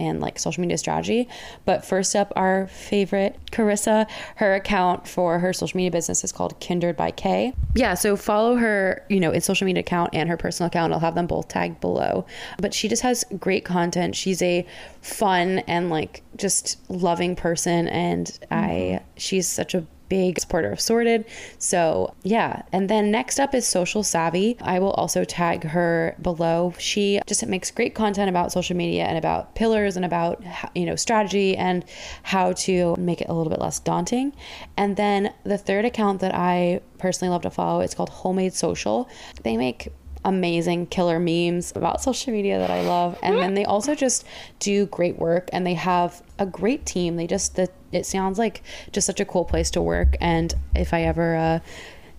and 0.00 0.20
like 0.20 0.38
social 0.38 0.62
media 0.62 0.78
strategy. 0.78 1.28
But 1.66 1.84
first 1.84 2.16
up, 2.16 2.32
our 2.34 2.66
favorite, 2.68 3.38
Karissa, 3.52 4.08
her 4.36 4.54
account 4.54 5.06
for 5.06 5.38
her 5.38 5.52
social 5.52 5.76
media 5.76 5.90
business 5.90 6.24
is 6.24 6.32
called 6.32 6.58
Kindred 6.58 6.96
by 6.96 7.10
K. 7.10 7.52
Yeah, 7.74 7.94
so 7.94 8.16
follow 8.16 8.56
her, 8.56 9.04
you 9.10 9.20
know, 9.20 9.30
in 9.30 9.42
social 9.42 9.66
media 9.66 9.80
account 9.80 10.10
and 10.14 10.28
her 10.28 10.38
personal 10.38 10.68
account. 10.68 10.92
I'll 10.92 11.00
have 11.00 11.14
them 11.14 11.26
both 11.26 11.48
tagged 11.48 11.80
below. 11.80 12.24
But 12.58 12.72
she 12.72 12.88
just 12.88 13.02
has 13.02 13.24
great 13.38 13.64
content. 13.64 14.16
She's 14.16 14.40
a 14.40 14.66
fun 15.02 15.60
and 15.60 15.90
like 15.90 16.22
just 16.36 16.78
loving 16.90 17.36
person 17.36 17.86
and 17.88 18.26
mm-hmm. 18.26 18.54
I 18.54 19.00
she's 19.16 19.46
such 19.46 19.74
a 19.74 19.84
big 20.10 20.38
supporter 20.38 20.70
of 20.70 20.80
Sorted. 20.80 21.24
So, 21.58 22.14
yeah. 22.22 22.62
And 22.72 22.90
then 22.90 23.10
next 23.10 23.40
up 23.40 23.54
is 23.54 23.66
Social 23.66 24.02
Savvy. 24.02 24.58
I 24.60 24.78
will 24.78 24.90
also 24.90 25.24
tag 25.24 25.64
her 25.64 26.14
below. 26.20 26.74
She 26.78 27.20
just 27.26 27.46
makes 27.46 27.70
great 27.70 27.94
content 27.94 28.28
about 28.28 28.52
social 28.52 28.76
media 28.76 29.04
and 29.04 29.16
about 29.16 29.54
pillars 29.54 29.96
and 29.96 30.04
about, 30.04 30.42
you 30.74 30.84
know, 30.84 30.96
strategy 30.96 31.56
and 31.56 31.84
how 32.24 32.52
to 32.52 32.94
make 32.96 33.22
it 33.22 33.28
a 33.30 33.32
little 33.32 33.50
bit 33.50 33.60
less 33.60 33.78
daunting. 33.78 34.34
And 34.76 34.96
then 34.96 35.32
the 35.44 35.56
third 35.56 35.86
account 35.86 36.20
that 36.20 36.34
I 36.34 36.80
personally 36.98 37.30
love 37.30 37.42
to 37.42 37.50
follow, 37.50 37.80
it's 37.80 37.94
called 37.94 38.10
Homemade 38.10 38.52
Social. 38.52 39.08
They 39.44 39.56
make 39.56 39.88
amazing 40.24 40.86
killer 40.86 41.18
memes 41.18 41.72
about 41.74 42.02
social 42.08 42.32
media 42.32 42.58
that 42.58 42.70
I 42.70 42.82
love. 42.82 43.16
And 43.22 43.38
then 43.38 43.54
they 43.54 43.64
also 43.64 43.94
just 43.94 44.26
do 44.58 44.86
great 44.86 45.18
work 45.18 45.48
and 45.52 45.66
they 45.66 45.74
have 45.74 46.22
a 46.38 46.46
great 46.46 46.84
team. 46.84 47.16
They 47.16 47.26
just, 47.26 47.54
the, 47.54 47.68
it 47.92 48.06
sounds 48.06 48.38
like 48.38 48.62
just 48.92 49.06
such 49.06 49.20
a 49.20 49.24
cool 49.24 49.44
place 49.44 49.70
to 49.72 49.82
work. 49.82 50.16
And 50.20 50.54
if 50.74 50.94
I 50.94 51.02
ever, 51.02 51.36
uh, 51.36 51.58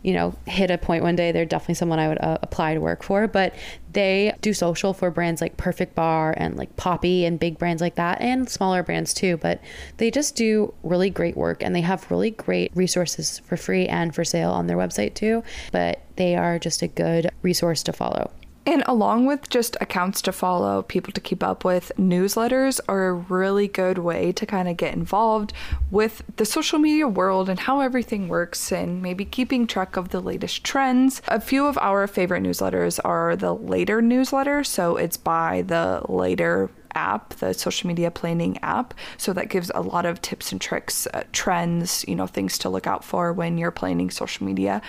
you 0.04 0.14
know, 0.14 0.34
hit 0.48 0.72
a 0.72 0.78
point 0.78 1.04
one 1.04 1.16
day, 1.16 1.32
they're 1.32 1.46
definitely 1.46 1.76
someone 1.76 2.00
I 2.00 2.08
would 2.08 2.20
uh, 2.20 2.40
apply 2.42 2.74
to 2.74 2.82
work 2.82 3.04
for. 3.04 3.28
But 3.28 3.54
they 3.94 4.34
do 4.42 4.54
social 4.54 4.94
for 4.94 5.12
brands 5.12 5.42
like 5.42 5.58
Perfect 5.58 5.94
Bar 5.96 6.34
and 6.38 6.58
like 6.58 6.76
Poppi 6.76 7.26
and 7.26 7.40
big 7.40 7.60
brands 7.60 7.82
like 7.82 7.96
that, 7.96 8.20
and 8.20 8.50
smaller 8.50 8.84
brands 8.84 9.14
too. 9.14 9.38
But 9.38 9.62
they 9.98 10.10
just 10.10 10.36
do 10.36 10.74
really 10.84 11.10
great 11.10 11.38
work 11.38 11.62
and 11.64 11.76
they 11.76 11.82
have 11.82 12.10
really 12.10 12.32
great 12.32 12.72
resources 12.76 13.40
for 13.40 13.58
free 13.58 13.88
and 13.88 14.14
for 14.14 14.26
sale 14.26 14.52
on 14.52 14.68
their 14.68 14.78
website 14.78 15.14
too. 15.14 15.44
But 15.72 16.02
they 16.16 16.36
are 16.36 16.58
just 16.58 16.82
a 16.82 16.88
good 16.88 17.30
resource 17.44 17.84
to 17.84 17.94
follow. 17.94 18.32
And 18.64 18.84
along 18.86 19.26
with 19.26 19.50
just 19.50 19.76
accounts 19.82 20.22
to 20.24 20.32
follow, 20.32 20.84
people 20.84 21.12
to 21.14 21.22
keep 21.22 21.42
up 21.44 21.66
with, 21.66 21.92
newsletters 21.98 22.80
are 22.88 23.08
a 23.08 23.14
really 23.14 23.68
good 23.68 23.98
way 23.98 24.32
to 24.34 24.46
kind 24.46 24.70
of 24.70 24.78
get 24.78 24.94
involved 24.94 25.52
with 25.90 26.22
the 26.38 26.46
social 26.46 26.78
media 26.78 27.08
world 27.08 27.50
and 27.50 27.60
how 27.60 27.80
everything 27.80 28.28
works 28.28 28.72
and 28.72 29.02
maybe 29.02 29.26
keeping 29.26 29.66
track 29.66 29.98
of 29.98 30.10
the 30.10 30.20
latest 30.20 30.64
trends. 30.64 31.24
A 31.28 31.42
few 31.42 31.66
of 31.66 31.78
our 31.80 32.06
favorite 32.06 32.44
newsletters 32.44 33.00
are 33.04 33.36
the 33.36 33.56
Later 33.56 34.00
newsletter, 34.00 34.64
so 34.64 34.96
it's 34.96 35.18
by 35.18 35.64
the 35.64 36.04
Later 36.08 36.70
app, 36.94 37.30
the 37.36 37.54
social 37.54 37.88
media 37.88 38.12
planning 38.12 38.60
app. 38.62 38.94
So 39.18 39.34
that 39.34 39.50
gives 39.50 39.72
a 39.74 39.82
lot 39.82 40.06
of 40.06 40.22
tips 40.22 40.52
and 40.52 40.62
tricks, 40.62 41.08
uh, 41.14 41.24
trends, 41.32 42.06
you 42.08 42.16
know, 42.16 42.28
things 42.28 42.58
to 42.60 42.70
look 42.70 42.86
out 42.86 43.04
for 43.04 43.34
when 43.34 43.58
you're 43.58 43.72
planning 43.72 44.12
social 44.12 44.46
media. 44.46 44.82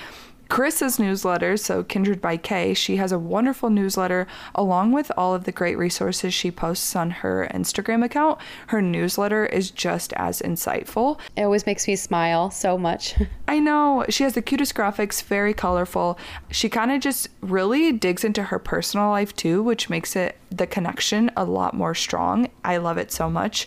Chris's 0.48 0.98
newsletter, 0.98 1.56
so 1.56 1.82
Kindred 1.82 2.20
by 2.20 2.36
K, 2.36 2.74
she 2.74 2.96
has 2.96 3.12
a 3.12 3.18
wonderful 3.18 3.70
newsletter 3.70 4.26
along 4.54 4.92
with 4.92 5.10
all 5.16 5.34
of 5.34 5.44
the 5.44 5.52
great 5.52 5.78
resources 5.78 6.34
she 6.34 6.50
posts 6.50 6.94
on 6.94 7.10
her 7.10 7.48
Instagram 7.54 8.04
account. 8.04 8.38
Her 8.66 8.82
newsletter 8.82 9.46
is 9.46 9.70
just 9.70 10.12
as 10.14 10.40
insightful. 10.42 11.18
It 11.36 11.42
always 11.42 11.66
makes 11.66 11.86
me 11.88 11.96
smile 11.96 12.50
so 12.50 12.76
much. 12.76 13.14
I 13.48 13.58
know. 13.58 14.04
She 14.08 14.24
has 14.24 14.34
the 14.34 14.42
cutest 14.42 14.74
graphics, 14.74 15.22
very 15.22 15.54
colorful. 15.54 16.18
She 16.50 16.68
kind 16.68 16.92
of 16.92 17.00
just 17.00 17.28
really 17.40 17.92
digs 17.92 18.24
into 18.24 18.44
her 18.44 18.58
personal 18.58 19.08
life 19.08 19.34
too, 19.34 19.62
which 19.62 19.88
makes 19.88 20.16
it 20.16 20.36
the 20.50 20.66
connection 20.66 21.30
a 21.36 21.44
lot 21.44 21.74
more 21.74 21.94
strong. 21.94 22.50
I 22.64 22.76
love 22.76 22.98
it 22.98 23.10
so 23.10 23.30
much. 23.30 23.66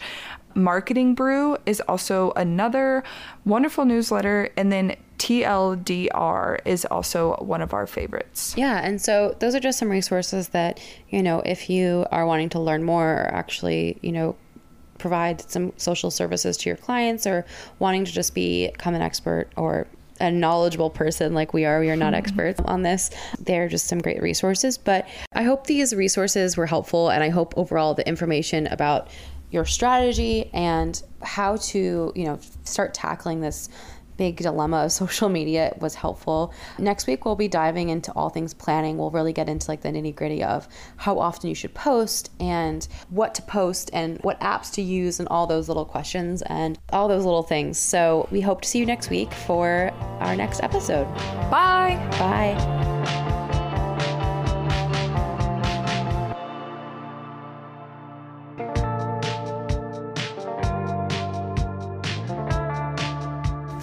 Marketing 0.55 1.15
Brew 1.15 1.57
is 1.65 1.81
also 1.81 2.31
another 2.37 3.03
wonderful 3.43 3.83
newsletter. 3.83 4.49
And 4.55 4.71
then 4.71 4.95
TLDR 5.17 6.59
is 6.65 6.85
also 6.85 7.35
one 7.37 7.61
of 7.61 7.73
our 7.73 7.87
favorites. 7.87 8.53
Yeah, 8.57 8.81
and 8.83 9.01
so 9.01 9.35
those 9.39 9.55
are 9.55 9.59
just 9.59 9.79
some 9.79 9.89
resources 9.89 10.49
that, 10.49 10.79
you 11.09 11.23
know, 11.23 11.41
if 11.45 11.69
you 11.69 12.05
are 12.11 12.25
wanting 12.25 12.49
to 12.49 12.59
learn 12.59 12.83
more 12.83 13.13
or 13.13 13.33
actually, 13.33 13.97
you 14.01 14.11
know, 14.11 14.35
provide 14.97 15.49
some 15.49 15.73
social 15.77 16.09
services 16.09 16.57
to 16.57 16.69
your 16.69 16.77
clients 16.77 17.27
or 17.27 17.45
wanting 17.79 18.05
to 18.05 18.11
just 18.11 18.33
become 18.33 18.95
an 18.95 19.01
expert 19.01 19.49
or 19.55 19.87
a 20.19 20.31
knowledgeable 20.31 20.89
person 20.89 21.33
like 21.33 21.53
we 21.53 21.65
are. 21.65 21.79
We 21.79 21.89
are 21.89 21.95
not 21.95 22.13
experts 22.21 22.59
on 22.65 22.83
this. 22.83 23.11
They're 23.39 23.67
just 23.67 23.87
some 23.87 23.99
great 23.99 24.21
resources. 24.21 24.77
But 24.77 25.07
I 25.33 25.43
hope 25.43 25.67
these 25.67 25.93
resources 25.93 26.57
were 26.57 26.65
helpful 26.65 27.09
and 27.09 27.23
I 27.23 27.29
hope 27.29 27.53
overall 27.57 27.93
the 27.93 28.07
information 28.07 28.67
about 28.67 29.09
your 29.51 29.65
strategy 29.65 30.49
and 30.53 31.01
how 31.21 31.57
to, 31.57 32.11
you 32.15 32.23
know, 32.25 32.39
start 32.63 32.93
tackling 32.93 33.41
this 33.41 33.69
big 34.17 34.37
dilemma 34.37 34.85
of 34.85 34.91
social 35.03 35.29
media 35.29 35.75
was 35.79 35.95
helpful. 35.95 36.53
Next 36.77 37.07
week, 37.07 37.25
we'll 37.25 37.35
be 37.35 37.47
diving 37.47 37.89
into 37.89 38.11
all 38.13 38.29
things 38.29 38.53
planning. 38.53 38.97
We'll 38.97 39.11
really 39.11 39.33
get 39.33 39.49
into 39.49 39.69
like 39.69 39.81
the 39.81 39.89
nitty 39.89 40.15
gritty 40.15 40.43
of 40.43 40.67
how 40.97 41.19
often 41.19 41.49
you 41.49 41.55
should 41.55 41.73
post 41.73 42.31
and 42.39 42.87
what 43.09 43.35
to 43.35 43.41
post 43.41 43.89
and 43.93 44.19
what 44.19 44.39
apps 44.39 44.71
to 44.73 44.81
use 44.81 45.19
and 45.19 45.27
all 45.29 45.47
those 45.47 45.67
little 45.67 45.85
questions 45.85 46.41
and 46.43 46.77
all 46.91 47.07
those 47.07 47.25
little 47.25 47.43
things. 47.43 47.77
So 47.77 48.27
we 48.31 48.41
hope 48.41 48.61
to 48.61 48.69
see 48.69 48.79
you 48.79 48.85
next 48.85 49.09
week 49.09 49.33
for 49.33 49.91
our 50.19 50.35
next 50.35 50.63
episode. 50.63 51.05
Bye. 51.49 51.95
Bye. 52.11 52.94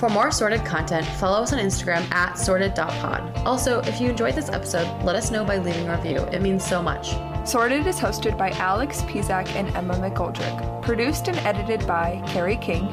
For 0.03 0.09
more 0.09 0.33
sorted 0.33 0.65
content, 0.65 1.07
follow 1.07 1.45
us 1.45 1.53
on 1.53 1.61
Instagram 1.61 2.11
at 2.11 2.37
sorted.pod. 2.37 3.39
Also, 3.47 3.79
if 3.83 4.01
you 4.01 4.11
enjoyed 4.11 4.35
this 4.35 4.49
episode, 4.49 4.89
let 5.05 5.15
us 5.15 5.31
know 5.31 5.45
by 5.45 5.59
leaving 5.59 5.89
a 5.89 5.97
review. 5.97 6.19
It 6.33 6.43
means 6.43 6.67
so 6.67 6.83
much. 6.83 7.11
Sorted 7.49 7.87
is 7.87 8.01
hosted 8.01 8.37
by 8.37 8.51
Alex 8.51 9.03
Pizak 9.03 9.47
and 9.55 9.69
Emma 9.77 9.95
McGoldrick. 9.95 10.83
Produced 10.83 11.29
and 11.29 11.39
edited 11.47 11.87
by 11.87 12.21
Carrie 12.27 12.57
King. 12.57 12.87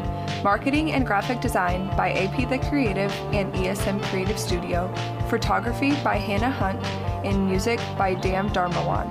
Marketing 0.44 0.92
and 0.92 1.04
graphic 1.04 1.42
design 1.42 1.88
by 1.98 2.12
AP 2.12 2.48
The 2.48 2.60
Creative 2.70 3.12
and 3.34 3.52
ESM 3.56 4.04
Creative 4.04 4.38
Studio. 4.38 4.88
Photography 5.30 5.96
by 6.04 6.16
Hannah 6.18 6.52
Hunt. 6.52 6.80
And 7.26 7.48
music 7.48 7.80
by 7.98 8.14
Dan 8.14 8.52
Dharmawan. 8.52 9.10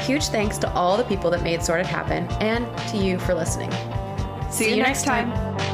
Huge 0.00 0.26
thanks 0.26 0.58
to 0.58 0.70
all 0.74 0.98
the 0.98 1.04
people 1.04 1.30
that 1.30 1.42
made 1.42 1.62
Sorted 1.62 1.86
happen 1.86 2.26
and 2.42 2.66
to 2.88 2.98
you 2.98 3.18
for 3.18 3.32
listening. 3.32 3.70
See, 4.50 4.64
See 4.64 4.76
you, 4.76 4.82
next 4.82 5.04
time. 5.04 5.32
time. 5.32 5.69